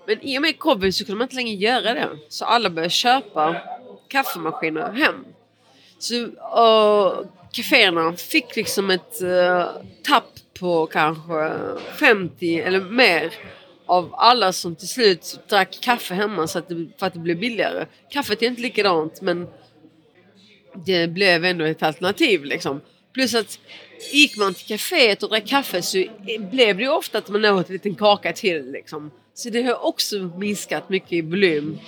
Men 0.06 0.22
i 0.22 0.38
och 0.38 0.42
med 0.42 0.58
covid 0.58 0.94
så 0.94 1.04
kunde 1.04 1.18
man 1.18 1.24
inte 1.24 1.36
längre 1.36 1.54
göra 1.54 1.94
det. 1.94 2.08
Så 2.28 2.44
alla 2.44 2.70
började 2.70 2.90
köpa 2.90 3.56
kaffemaskiner 4.08 4.92
hem. 4.92 5.24
Så 5.98 6.26
och, 6.26 7.26
kaféerna 7.52 8.16
fick 8.16 8.56
liksom 8.56 8.90
ett 8.90 9.22
uh, 9.22 9.64
tapp 10.02 10.39
på 10.60 10.86
kanske 10.86 11.52
50 12.00 12.60
eller 12.60 12.80
mer 12.80 13.32
av 13.86 14.14
alla 14.14 14.52
som 14.52 14.76
till 14.76 14.88
slut 14.88 15.40
drack 15.48 15.78
kaffe 15.80 16.14
hemma 16.14 16.46
så 16.46 16.58
att 16.58 16.68
det, 16.68 16.86
för 16.98 17.06
att 17.06 17.14
det 17.14 17.18
blev 17.20 17.38
billigare. 17.38 17.86
Kaffet 18.10 18.42
är 18.42 18.46
inte 18.46 18.62
likadant 18.62 19.20
men 19.20 19.46
det 20.86 21.06
blev 21.08 21.44
ändå 21.44 21.64
ett 21.64 21.82
alternativ 21.82 22.44
liksom. 22.44 22.80
Plus 23.12 23.34
att 23.34 23.58
gick 24.12 24.36
man 24.36 24.54
till 24.54 24.66
kaféet 24.66 25.22
och 25.22 25.28
drack 25.28 25.46
kaffe 25.46 25.82
så 25.82 26.04
blev 26.50 26.76
det 26.76 26.88
ofta 26.88 27.18
att 27.18 27.28
man 27.28 27.44
åt 27.44 27.66
en 27.68 27.72
liten 27.72 27.94
kaka 27.94 28.32
till 28.32 28.70
liksom. 28.70 29.10
Så 29.34 29.50
det 29.50 29.62
har 29.62 29.86
också 29.86 30.16
minskat 30.38 30.88
mycket 30.88 31.12
i 31.12 31.20
volym. 31.20 31.78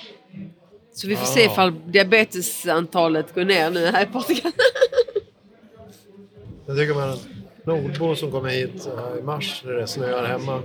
Så 0.94 1.08
vi 1.08 1.16
får 1.16 1.26
se 1.26 1.40
Ah. 1.40 1.52
ifall 1.52 1.74
diabetesantalet 1.86 3.34
går 3.34 3.44
ner 3.44 3.70
nu 3.70 3.86
här 3.86 4.02
i 4.02 4.06
Portugal. 4.06 4.52
Jag 6.66 6.76
tycker 6.76 6.94
man 6.94 7.18
att 7.62 7.66
nordbor 7.66 8.14
som 8.14 8.30
kommer 8.30 8.48
hit 8.50 8.88
i 9.18 9.22
mars 9.22 9.62
när 9.66 9.72
det 9.72 9.86
snöar 9.86 10.24
hemma. 10.24 10.62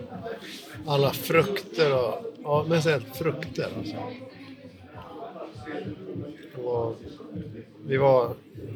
Alla 0.88 1.12
frukter 1.14 1.94
och... 1.96 2.34
Ja, 2.44 2.66
men 2.70 2.82
speciellt 2.82 3.18
frukter 3.18 3.68
alltså. 3.78 3.96
Och 6.64 6.96
vi 7.88 7.98
var... 7.98 8.30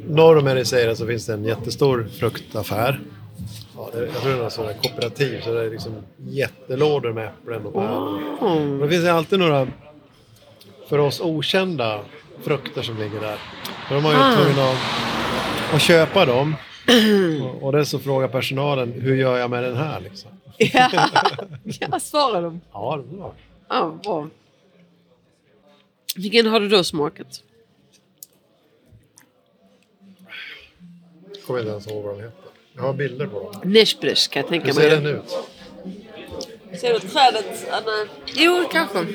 Norr 0.08 0.38
om 0.38 0.48
Ericeira 0.48 0.96
så 0.96 1.08
finns 1.08 1.26
det 1.26 1.34
en 1.34 1.44
jättestor 1.46 2.08
fruktaffär. 2.20 3.00
Ja, 3.76 3.90
det, 3.94 4.00
jag 4.00 4.14
tror 4.14 4.32
det 4.32 4.38
är 4.38 4.42
någon 4.42 4.52
sån 4.52 4.66
där 4.66 4.74
kooperativ 4.74 5.42
så 5.42 5.54
det 5.54 5.62
är 5.66 5.70
liksom 5.70 5.94
jättelådor 6.18 7.14
med 7.14 7.28
äpplen 7.28 7.66
och 7.66 7.74
päron. 7.74 8.38
Mm. 8.42 8.80
Det 8.80 8.90
finns 8.90 9.06
alltid 9.06 9.40
några 9.40 9.68
för 10.90 10.98
oss 10.98 11.22
okända 11.22 12.00
frukter 12.44 12.82
som 12.82 12.98
ligger 12.98 13.20
där. 13.22 13.38
För 13.88 13.96
de 13.96 14.06
har 14.06 14.12
ju 14.12 14.18
Ah. 14.20 14.36
tvungna 14.36 14.64
att, 14.72 14.78
att 15.74 15.82
köpa 15.82 16.26
dem. 16.26 16.56
Och, 17.42 17.64
och 17.64 17.72
det 17.72 17.86
så 17.86 18.00
frågar 18.00 18.28
personalen, 18.28 18.92
hur 18.92 19.16
gör 19.16 19.38
jag 19.38 19.50
med 19.50 19.64
den 19.64 19.78
här 19.78 20.00
liksom? 20.00 20.32
ja, 20.58 20.90
ja 21.64 22.00
svarar 22.00 22.42
de. 22.42 22.62
Ja, 22.74 22.98
det 22.98 23.16
bra. 23.18 23.34
Ja, 23.68 24.00
bra. 24.04 24.28
Vilken 26.16 26.46
har 26.48 26.60
du 26.60 26.70
då 26.70 26.84
smakat? 26.84 27.44
Kommer 31.48 31.60
inte 31.60 31.72
ens 31.72 31.88
ihåg 31.88 32.04
vad 32.04 32.14
de 32.18 32.22
heter. 32.24 32.38
Jag 32.76 32.82
har 32.84 32.94
bilder 32.94 33.28
på 33.28 33.52
dem. 33.52 33.72
Neshbresh 33.72 34.30
kan 34.30 34.42
jag 34.42 34.50
tänka 34.50 34.68
Hur 34.68 34.74
mig. 34.74 34.90
ser 34.90 35.02
den 35.02 35.06
ut? 35.16 35.30
Ser 36.80 36.94
du 36.94 37.00
trädet? 37.00 37.68
Anna? 37.72 38.08
Jo, 38.36 38.64
kanske. 38.72 39.06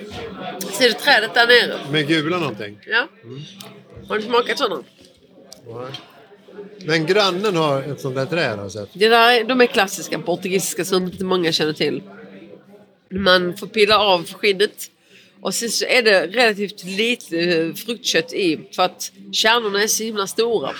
Ser 0.72 0.88
du 0.88 0.92
trädet 0.94 1.34
där 1.34 1.46
nere? 1.46 1.90
Med 1.92 2.06
gula 2.08 2.38
någonting? 2.38 2.78
Ja. 2.86 3.06
Har 4.08 4.16
du 4.16 4.22
smakat 4.22 4.58
sådana? 4.58 4.82
Nej. 5.66 5.92
Men 6.84 7.06
grannen 7.06 7.56
har 7.56 7.82
ett 7.82 8.00
sånt 8.00 8.16
där 8.16 8.26
träd 8.26 8.58
har 8.58 8.68
sett. 8.68 8.88
Det 8.92 9.08
där, 9.08 9.44
de 9.44 9.60
är 9.60 9.66
klassiska 9.66 10.18
portugisiska 10.18 10.84
som 10.84 11.04
inte 11.04 11.24
många 11.24 11.52
känner 11.52 11.72
till. 11.72 12.02
Man 13.10 13.56
får 13.56 13.66
pilla 13.66 13.98
av 13.98 14.32
skinnet 14.32 14.90
och 15.40 15.54
sen 15.54 15.70
så 15.70 15.84
är 15.84 16.02
det 16.02 16.26
relativt 16.26 16.84
lite 16.84 17.38
eh, 17.38 17.74
fruktkött 17.74 18.32
i 18.32 18.68
för 18.72 18.82
att 18.82 19.12
kärnorna 19.32 19.82
är 19.82 19.86
så 19.86 20.02
himla 20.02 20.26
stora. 20.26 20.70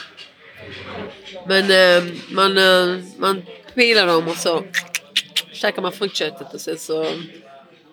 Men 1.47 1.71
eh, 1.71 2.12
man, 2.31 2.59
eh, 2.59 3.05
man 3.19 3.43
pilar 3.75 4.07
dem 4.07 4.29
och 4.29 4.37
så 4.37 4.62
käkar 5.53 5.83
man 5.83 5.93
fruktköttet 5.93 6.55
och 6.55 6.61
sen 6.61 6.79
så 6.79 7.07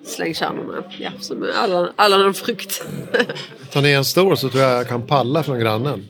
slänger 0.05 0.34
kärnorna. 0.34 0.84
Ja, 0.99 1.12
som 1.20 1.51
alla, 1.55 1.93
alla 1.95 2.18
de 2.18 2.34
frukt. 2.34 2.84
Tar 3.72 3.82
ni 3.82 3.91
en 3.91 4.05
stor 4.05 4.36
så 4.36 4.49
tror 4.49 4.64
jag 4.64 4.72
jag 4.72 4.88
kan 4.88 5.07
palla 5.07 5.43
från 5.43 5.60
grannen. 5.60 6.10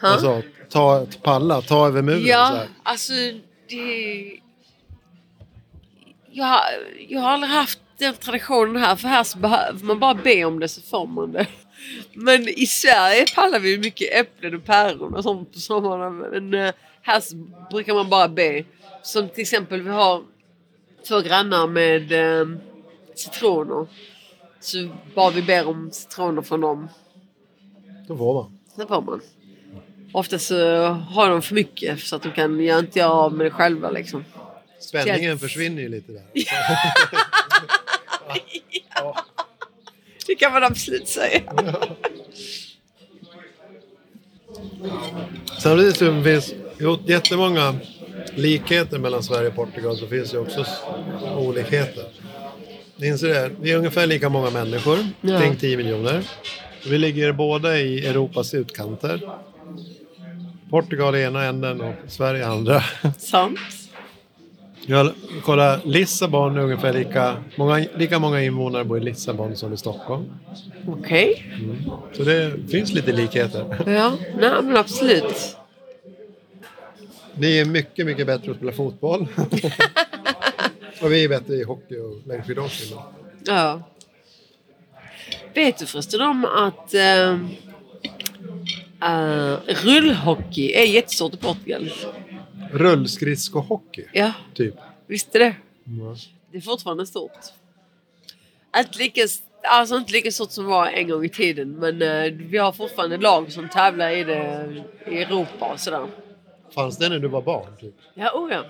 Ha? 0.00 0.08
Alltså, 0.08 0.42
ta 0.70 1.02
ett 1.02 1.22
palla, 1.22 1.62
ta 1.62 1.86
över 1.86 2.02
muren 2.02 2.20
så 2.22 2.28
Ja, 2.28 2.44
här. 2.44 2.68
alltså 2.82 3.12
det... 3.68 4.40
Jag, 6.32 6.44
har- 6.44 6.60
jag 7.08 7.20
har 7.20 7.30
aldrig 7.30 7.52
haft 7.52 7.78
den 7.98 8.14
traditionen 8.14 8.76
här 8.82 8.96
för 8.96 9.08
här 9.08 9.24
så 9.24 9.38
behöver 9.38 9.84
man 9.84 9.98
bara 10.00 10.14
be 10.14 10.44
om 10.44 10.60
det 10.60 10.68
så 10.68 10.80
får 10.82 11.06
man 11.06 11.32
det. 11.32 11.46
Men 12.14 12.48
i 12.48 12.66
Sverige 12.66 13.24
pallar 13.34 13.58
vi 13.58 13.78
mycket 13.78 14.14
äpplen 14.14 14.54
och 14.54 14.64
päron 14.64 15.14
och 15.14 15.22
sånt 15.22 15.52
på 15.52 15.58
sommaren. 15.58 16.18
Men 16.18 16.54
eh, 16.66 16.74
här 17.02 17.20
så 17.20 17.36
brukar 17.70 17.94
man 17.94 18.08
bara 18.10 18.28
be. 18.28 18.64
Som 19.02 19.28
till 19.28 19.42
exempel 19.42 19.82
vi 19.82 19.90
har 19.90 20.22
två 21.08 21.20
grannar 21.20 21.66
med 21.66 22.12
eh, 22.12 22.46
citroner. 23.14 23.86
Så 24.60 24.88
bara 25.14 25.30
vi 25.30 25.42
ber 25.42 25.68
om 25.68 25.90
citroner 25.92 26.42
från 26.42 26.60
dem 26.60 26.88
Då 28.08 28.16
får 28.16 28.34
man. 28.34 28.58
det 28.76 28.86
får 28.86 29.02
man. 29.02 29.20
Ofta 30.12 30.38
så 30.38 30.82
har 30.88 31.30
de 31.30 31.42
för 31.42 31.54
mycket 31.54 32.00
så 32.00 32.16
att 32.16 32.22
de 32.22 32.32
kan 32.32 32.60
göra 32.60 32.78
inte 32.78 33.06
av 33.06 33.32
med 33.32 33.46
det 33.46 33.50
själva 33.50 33.90
liksom. 33.90 34.24
Spänningen 34.80 35.30
Yes. 35.30 35.40
försvinner 35.40 35.82
ju 35.82 35.88
lite 35.88 36.12
där. 36.12 36.22
Det 40.26 40.34
kan 40.34 40.52
man 40.52 40.64
absolut 40.64 41.08
säga. 41.08 41.40
Samtidigt 45.58 45.96
så 45.96 46.22
finns 46.22 46.54
jo, 46.78 46.98
jättemånga 47.06 47.74
likheter 48.34 48.98
mellan 48.98 49.22
Sverige 49.22 49.48
och 49.48 49.54
Portugal 49.54 49.96
så 49.96 50.06
finns 50.06 50.30
det 50.30 50.38
också 50.38 50.66
olikheter. 51.36 52.04
Ni 52.96 53.06
inser 53.06 53.28
det? 53.28 53.50
Vi 53.60 53.72
är 53.72 53.76
ungefär 53.76 54.06
lika 54.06 54.28
många 54.28 54.50
människor, 54.50 54.98
Ja. 55.20 55.40
kring 55.40 55.56
10 55.56 55.76
miljoner. 55.76 56.22
Vi 56.86 56.98
ligger 56.98 57.32
båda 57.32 57.78
i 57.78 58.06
Europas 58.06 58.54
utkanter. 58.54 59.20
Portugal 60.70 61.16
i 61.16 61.22
ena 61.22 61.44
änden 61.44 61.80
och 61.80 61.94
Sverige 62.06 62.40
i 62.40 62.44
andra. 62.44 62.82
Sant. 63.18 63.58
Jag 64.86 65.12
kollar, 65.42 65.80
Lissabon 65.84 66.56
är 66.56 66.60
ungefär 66.60 66.92
lika 66.92 67.36
många, 67.56 67.86
lika 67.96 68.18
många 68.18 68.42
invånare 68.42 68.84
bor 68.84 68.98
i 68.98 69.00
Lissabon 69.00 69.56
som 69.56 69.72
i 69.72 69.76
Stockholm. 69.76 70.24
Okej. 70.88 71.52
Så 72.12 72.22
det 72.22 72.70
finns 72.70 72.92
lite 72.92 73.12
likheter. 73.12 73.84
Ja, 73.86 74.12
nej 74.38 74.62
men 74.62 74.76
absolut. 74.76 75.56
Ni 77.34 77.58
är 77.58 77.64
mycket, 77.64 78.06
mycket 78.06 78.26
bättre 78.26 78.50
att 78.50 78.56
spela 78.56 78.72
fotboll. 78.72 79.28
och 81.02 81.12
vi 81.12 81.24
är 81.24 81.28
bättre 81.28 81.54
i 81.54 81.64
hockey 81.64 81.96
och 81.96 82.26
längdskidåkning. 82.26 82.98
Ja. 83.44 83.82
Vet 85.54 85.78
du 85.78 85.86
förresten 85.86 86.20
om 86.20 86.44
att 86.44 86.94
uh, 86.94 87.46
uh, 89.04 89.58
rullhockey 89.66 90.72
är 90.72 90.84
jättestort 90.84 91.34
i 91.34 91.36
Portugal? 91.36 91.90
Rullskridskohockey, 92.72 94.04
Ja, 94.12 94.32
typ. 94.54 94.74
visste 95.06 95.38
det? 95.38 95.54
Det 96.52 96.56
är 96.58 96.60
fortfarande 96.60 97.06
stort. 97.06 97.32
Inte 98.76 98.98
lika, 98.98 99.20
alltså 99.62 99.96
inte 99.96 100.12
lika 100.12 100.32
stort 100.32 100.50
som 100.50 100.64
det 100.64 100.70
var 100.70 100.86
en 100.86 101.08
gång 101.08 101.24
i 101.24 101.28
tiden 101.28 101.70
men 101.70 102.02
eh, 102.02 102.32
vi 102.32 102.58
har 102.58 102.72
fortfarande 102.72 103.16
lag 103.16 103.52
som 103.52 103.68
tävlar 103.68 104.10
i 104.10 104.24
det 104.24 104.82
i 105.06 105.22
Europa 105.22 105.72
och 105.72 105.80
sådär. 105.80 106.06
Fanns 106.74 106.98
det 106.98 107.08
när 107.08 107.18
du 107.18 107.28
var 107.28 107.42
barn? 107.42 107.76
Typ? 107.80 107.94
Ja, 108.14 108.30
oh 108.34 108.52
ja. 108.52 108.64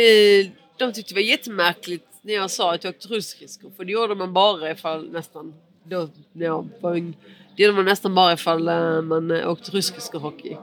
Eh, 0.00 0.46
de 0.76 0.92
tyckte 0.92 1.14
det 1.14 1.20
var 1.20 1.22
jättemärkligt 1.26 2.06
när 2.22 2.34
jag 2.34 2.50
sa 2.50 2.74
att 2.74 2.84
jag 2.84 2.90
åkte 2.94 3.08
rullskridskor. 3.08 3.70
För 3.76 3.84
det 3.84 3.92
gjorde 3.92 4.14
man 4.14 4.32
bara 4.32 4.70
ifall 4.70 5.10
nästan... 5.12 5.54
Då, 5.86 6.08
när 6.32 6.46
jag 6.46 6.68
var. 6.80 7.12
Det 7.56 7.62
gjorde 7.62 7.76
man 7.76 7.84
nästan 7.84 8.14
bara 8.14 8.32
ifall 8.32 8.68
eh, 8.68 9.00
man 9.02 9.30
eh, 9.30 9.50
åkte 9.50 9.70
rullskridskohockey. 9.70 10.56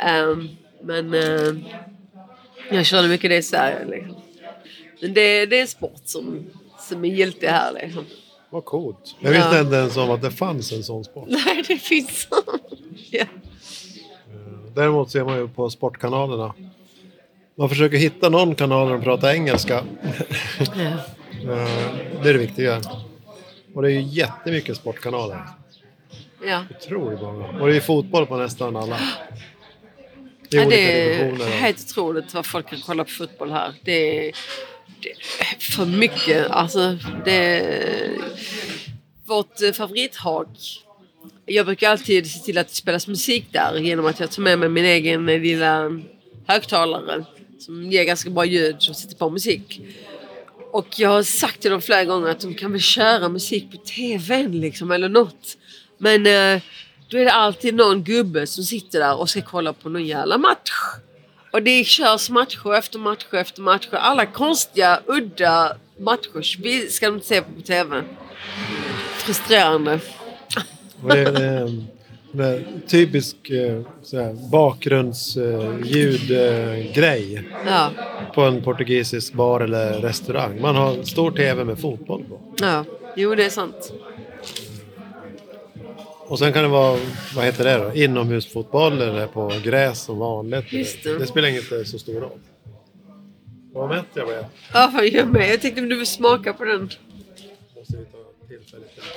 Ehm, 0.00 0.48
men 0.82 1.14
eh, 1.14 1.54
jag 2.70 2.86
körde 2.86 3.08
mycket 3.08 3.30
det 3.30 3.36
i 3.36 3.42
Sverige. 3.42 3.84
Liksom. 3.84 4.16
Men 5.00 5.14
det, 5.14 5.46
det 5.46 5.56
är 5.56 5.60
en 5.62 5.68
sport 5.68 6.00
som, 6.04 6.44
som 6.88 7.04
är 7.04 7.08
giltig 7.08 7.46
här. 7.46 7.72
Liksom. 7.72 8.04
Vad 8.50 8.64
coolt. 8.64 9.16
Jag 9.20 9.30
visste 9.30 9.48
Ja. 9.56 9.60
inte 9.60 9.76
ens 9.76 9.96
om 9.96 10.10
att 10.10 10.22
det 10.22 10.30
fanns 10.30 10.72
en 10.72 10.82
sån 10.84 11.04
sport. 11.04 11.24
Nej, 11.46 11.64
det 11.68 11.76
finns. 11.78 12.28
ja. 13.10 13.24
Däremot 14.74 15.10
ser 15.10 15.24
man 15.24 15.36
ju 15.38 15.48
på 15.48 15.70
sportkanalerna. 15.70 16.54
Man 17.54 17.68
försöker 17.68 17.96
hitta 17.96 18.28
någon 18.28 18.54
kanal 18.54 18.86
där 18.88 18.94
de 18.94 19.02
pratar 19.04 19.30
engelska. 19.30 19.84
Ja. 21.44 21.66
Det 22.22 22.28
är 22.28 22.32
det 22.32 22.38
viktiga. 22.38 22.80
Och 23.74 23.82
det 23.82 23.88
är 23.88 23.92
ju 23.92 24.00
jättemycket 24.02 24.76
sportkanaler. 24.76 25.42
Ja. 26.46 26.64
Otroligt 26.80 27.20
många. 27.20 27.60
Och 27.60 27.68
det 27.68 27.76
är 27.76 27.80
fotboll 27.80 28.26
på 28.26 28.36
nästan 28.36 28.76
alla. 28.76 28.96
I 28.96 30.56
Ja, 30.56 30.64
det 30.68 31.12
är 31.12 31.34
helt 31.34 31.90
otroligt 31.90 32.34
vad 32.34 32.46
folk 32.46 32.68
kan 32.68 32.80
kolla 32.86 33.04
på 33.04 33.10
fotboll 33.10 33.50
här. 33.50 33.74
Det 33.82 34.28
är, 34.28 34.34
det 35.00 35.10
är 35.10 35.16
för 35.58 35.86
mycket. 35.86 36.50
Alltså, 36.50 36.98
det 37.24 37.32
är 37.32 38.18
vårt 39.24 39.74
favorithag. 39.74 40.46
Jag 41.46 41.66
brukar 41.66 41.90
alltid 41.90 42.30
se 42.30 42.38
till 42.38 42.58
att 42.58 42.68
det 42.68 42.74
spelas 42.74 43.06
musik 43.06 43.46
där 43.50 43.78
genom 43.78 44.06
att 44.06 44.20
jag 44.20 44.30
tar 44.30 44.42
med 44.42 44.58
mig 44.58 44.68
min 44.68 44.84
egen 44.84 45.26
lilla 45.26 46.00
högtalare 46.46 47.24
som 47.58 47.92
ger 47.92 48.04
ganska 48.04 48.30
bra 48.30 48.44
ljud 48.44 48.76
och 48.88 48.96
sätter 48.96 49.16
på 49.16 49.30
musik. 49.30 49.80
Och 50.72 50.86
jag 50.96 51.08
har 51.08 51.22
sagt 51.22 51.60
till 51.60 51.70
dem 51.70 51.82
flera 51.82 52.04
gånger 52.04 52.28
att 52.28 52.40
de 52.40 52.54
kan 52.54 52.72
väl 52.72 52.80
köra 52.80 53.28
musik 53.28 53.70
på 53.70 53.76
tvn 53.76 54.60
liksom 54.60 54.90
eller 54.90 55.08
något. 55.08 55.56
Men 56.02 56.26
eh, 56.26 56.62
då 57.08 57.18
är 57.18 57.24
det 57.24 57.32
alltid 57.32 57.74
någon 57.74 58.02
gubbe 58.02 58.46
som 58.46 58.64
sitter 58.64 59.00
där 59.00 59.20
och 59.20 59.30
ska 59.30 59.42
kolla 59.42 59.72
på 59.72 59.88
någon 59.88 60.06
jävla 60.06 60.38
match. 60.38 60.70
Och 61.52 61.62
det 61.62 61.84
körs 61.84 62.30
matcher 62.30 62.74
efter 62.74 62.98
matcher 62.98 63.34
efter 63.34 63.62
matcher. 63.62 63.94
Alla 63.94 64.26
konstiga, 64.26 65.00
udda 65.06 65.76
matcher 65.98 66.42
ska 66.90 67.06
de 67.06 67.14
inte 67.14 67.26
se 67.26 67.42
på 67.42 67.60
tv. 67.60 68.02
Frustrerande. 69.16 70.00
En 71.08 71.86
typisk 72.86 73.50
eh, 73.50 73.82
bakgrundsljudgrej 74.50 77.42
Ja, 77.66 77.90
på 78.34 78.42
en 78.42 78.62
portugisisk 78.62 79.32
bar 79.32 79.60
eller 79.60 79.92
restaurang. 79.92 80.60
Man 80.60 80.76
har 80.76 81.02
stor 81.02 81.30
tv 81.30 81.64
med 81.64 81.78
fotboll 81.78 82.24
på. 82.24 82.40
ja. 82.60 82.84
Jo, 83.16 83.34
det 83.34 83.44
är 83.44 83.50
sant. 83.50 83.92
Och 86.32 86.38
sen 86.38 86.52
kan 86.52 86.62
det 86.62 86.68
vara, 86.68 87.00
vad 87.34 87.44
heter 87.44 87.64
det 87.64 87.84
då? 87.84 87.94
Inomhusfotboll 87.94 89.02
eller 89.02 89.26
på 89.26 89.52
gräs 89.64 90.02
som 90.02 90.18
vanligt. 90.18 90.70
Det. 90.70 91.18
det 91.18 91.26
spelar 91.26 91.48
inte 91.48 91.84
så 91.84 91.98
stor 91.98 92.20
roll. 92.20 92.38
Vad 93.72 93.88
mätt 93.88 94.06
jag 94.14 94.26
blev. 94.26 94.44
Ja, 94.72 94.90
vad 94.94 95.08
gör 95.08 95.24
med? 95.24 95.50
Jag 95.50 95.60
tänkte 95.60 95.82
om 95.82 95.88
du 95.88 95.96
vill 95.96 96.06
smaka 96.06 96.52
på 96.52 96.64
den. 96.64 96.90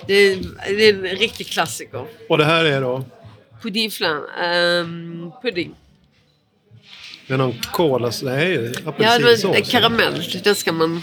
Det 0.07 0.13
är, 0.13 0.37
det 0.67 0.89
är 0.89 0.93
en 0.93 1.15
riktig 1.15 1.47
klassiker. 1.47 2.05
Och 2.29 2.37
det 2.37 2.45
här 2.45 2.65
är 2.65 2.81
då 2.81 3.03
Puddingflan. 3.61 4.17
Um, 4.17 5.31
pudding. 5.41 5.75
med 7.27 7.39
någon 7.39 7.53
kola, 7.71 8.11
nej 8.23 8.53
Ja, 8.53 8.61
det 8.61 8.89
apelsinsås. 8.89 9.43
var 9.43 9.61
karamell. 9.61 10.23
Den 10.43 10.55
ska 10.55 10.71
man... 10.71 11.01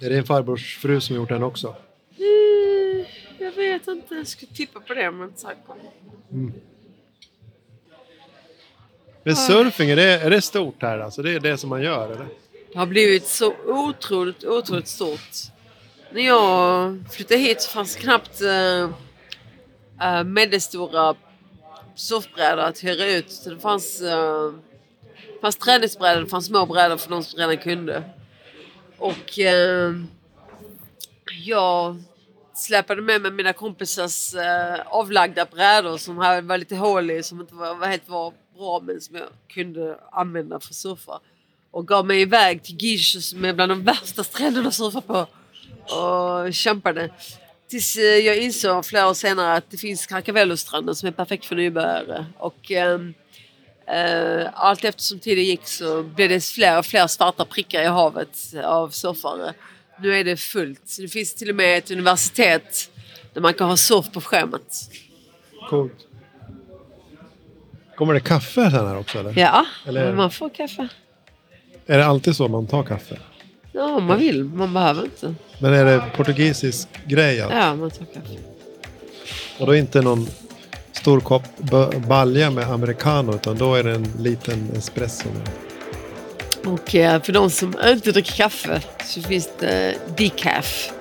Är 0.00 0.10
det 0.10 0.16
en 0.16 0.24
farbrors 0.24 0.78
fru 0.78 1.00
som 1.00 1.16
gjort 1.16 1.28
den 1.28 1.42
också? 1.42 1.76
Jag 3.48 3.62
vet 3.62 3.88
inte. 3.88 4.14
Jag 4.14 4.26
skulle 4.26 4.52
tippa 4.52 4.80
på 4.80 4.94
det, 4.94 5.10
men 5.10 5.28
inte 5.28 5.40
säker. 5.40 5.74
Men 9.22 9.36
surfing, 9.36 9.90
är 9.90 9.96
det, 9.96 10.20
är 10.20 10.30
det 10.30 10.42
stort 10.42 10.82
här 10.82 10.98
alltså? 10.98 11.22
Det 11.22 11.34
är 11.34 11.40
det 11.40 11.58
som 11.58 11.70
man 11.70 11.82
gör 11.82 12.10
eller? 12.10 12.28
Det 12.72 12.78
har 12.78 12.86
blivit 12.86 13.26
så 13.26 13.54
otroligt, 13.66 14.44
otroligt 14.44 14.88
stort. 14.88 15.30
När 16.12 16.22
jag 16.22 16.98
flyttade 17.10 17.40
hit 17.40 17.62
så 17.62 17.70
fanns 17.70 17.94
det 17.94 18.00
knappt 18.00 18.42
uh, 18.42 18.90
medelstora 20.24 21.14
surfbrädor 21.94 22.62
att 22.62 22.84
hyra 22.84 23.06
ut. 23.06 23.30
Så 23.30 23.50
det 23.50 23.58
fanns, 23.58 24.02
uh, 24.02 24.52
fanns 25.40 25.56
träningsbrädor, 25.56 26.20
det 26.20 26.28
fanns 26.28 26.46
små 26.46 26.66
brädor 26.66 26.96
för 26.96 27.10
de 27.10 27.22
som 27.24 27.38
redan 27.38 27.56
kunde. 27.56 28.02
Och 28.98 29.38
eh, 29.38 29.92
jag 31.44 32.02
släpade 32.58 33.02
med 33.02 33.22
mig 33.22 33.30
mina 33.30 33.52
kompisars 33.52 34.34
eh, 34.34 34.80
avlagda 34.86 35.44
brädor 35.44 35.96
som 35.96 36.16
var 36.16 36.58
lite 36.58 36.76
hål 36.76 37.10
i, 37.10 37.22
som 37.22 37.40
inte 37.40 37.54
var, 37.54 37.74
var 37.74 37.86
helt 37.86 38.08
var 38.08 38.32
bra 38.58 38.80
men 38.80 39.00
som 39.00 39.16
jag 39.16 39.28
kunde 39.48 39.98
använda 40.12 40.60
för 40.60 40.68
att 40.68 40.74
surfa. 40.74 41.20
Och 41.70 41.88
gav 41.88 42.06
mig 42.06 42.20
iväg 42.20 42.62
till 42.62 42.76
Gish 42.76 43.20
som 43.20 43.44
är 43.44 43.52
bland 43.52 43.72
de 43.72 43.84
värsta 43.84 44.24
stränderna 44.24 44.68
att 44.68 44.74
surfa 44.74 45.00
på. 45.00 45.26
Och 45.96 46.54
kämpade. 46.54 47.10
Tills 47.68 47.96
eh, 47.96 48.02
jag 48.02 48.36
insåg 48.36 48.86
flera 48.86 49.08
år 49.08 49.14
senare 49.14 49.54
att 49.54 49.70
det 49.70 49.76
finns 49.76 50.06
Carcavello-stranden 50.06 50.94
som 50.94 51.06
är 51.06 51.12
perfekt 51.12 51.44
för 51.44 51.56
nybörjare. 51.56 52.26
Och 52.38 52.70
ehm, 52.70 53.14
eh, 53.86 54.48
allt 54.54 54.84
eftersom 54.84 55.18
tiden 55.18 55.44
gick 55.44 55.66
så 55.66 56.02
blev 56.02 56.28
det 56.28 56.44
fler 56.44 56.78
och 56.78 56.86
fler 56.86 57.06
svarta 57.06 57.44
prickar 57.44 57.82
i 57.82 57.86
havet 57.86 58.54
av 58.64 58.88
surfare. 58.90 59.54
Nu 60.02 60.14
är 60.20 60.24
det 60.24 60.36
fullt. 60.36 60.80
Så 60.84 61.02
det 61.02 61.08
finns 61.08 61.34
till 61.34 61.50
och 61.50 61.56
med 61.56 61.78
ett 61.78 61.90
universitet 61.90 62.90
där 63.34 63.40
man 63.40 63.54
kan 63.54 63.68
ha 63.68 63.76
surf 63.76 64.12
på 64.12 64.20
schemat. 64.20 64.90
Coolt. 65.70 65.92
Kommer 67.96 68.14
det 68.14 68.20
kaffe 68.20 68.70
sen 68.70 68.86
här 68.86 68.96
också 68.98 69.18
eller? 69.18 69.38
Ja, 69.38 69.66
Eller- 69.86 70.12
man 70.12 70.30
får 70.30 70.48
kaffe. 70.50 70.88
Är 71.86 71.98
det 71.98 72.06
alltid 72.06 72.36
så 72.36 72.48
man 72.48 72.66
tar 72.66 72.82
kaffe? 72.82 73.18
Ja, 73.72 73.84
om 73.96 74.04
man 74.04 74.18
vill. 74.18 74.44
Man 74.44 74.74
behöver 74.74 75.02
inte. 75.04 75.34
Men 75.60 75.72
är 75.72 75.84
det 75.84 76.04
portugisisk 76.16 76.88
grej 77.06 77.40
alltså? 77.40 77.58
Ja, 77.58 77.74
man 77.74 77.90
tar 77.90 78.04
kaffe. 78.04 78.38
Och 79.58 79.66
då 79.66 79.76
inte 79.76 80.02
någon 80.02 80.26
stor 80.92 81.20
kopp 81.20 81.42
balja 82.08 82.50
med 82.50 82.64
americano 82.70 83.34
utan 83.34 83.58
då 83.58 83.74
är 83.74 83.84
det 83.84 83.92
en 83.94 84.06
liten 84.18 84.70
espresso. 84.76 85.28
Och 86.64 86.94
eh, 86.94 87.22
för 87.22 87.32
de 87.32 87.50
som 87.50 87.74
inte 87.84 88.12
dricker 88.12 88.32
kaffe 88.32 88.82
så 89.04 89.22
finns 89.22 89.48
det 89.58 89.94
decaf. 90.16 90.92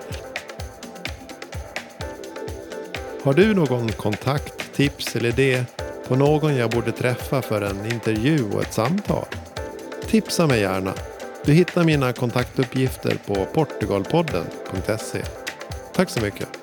Har 3.23 3.33
du 3.33 3.53
någon 3.53 3.91
kontakt, 3.91 4.73
tips 4.75 5.15
eller 5.15 5.29
idé 5.29 5.63
på 6.07 6.15
någon 6.15 6.55
jag 6.55 6.69
borde 6.69 6.91
träffa 6.91 7.41
för 7.41 7.61
en 7.61 7.85
intervju 7.85 8.43
och 8.53 8.61
ett 8.61 8.73
samtal? 8.73 9.25
Tipsa 10.07 10.47
mig 10.47 10.59
gärna. 10.59 10.93
Du 11.45 11.53
hittar 11.53 11.83
mina 11.83 12.13
kontaktuppgifter 12.13 13.17
på 13.25 13.45
portugalpodden.se. 13.45 15.21
Tack 15.93 16.09
så 16.09 16.21
mycket. 16.21 16.56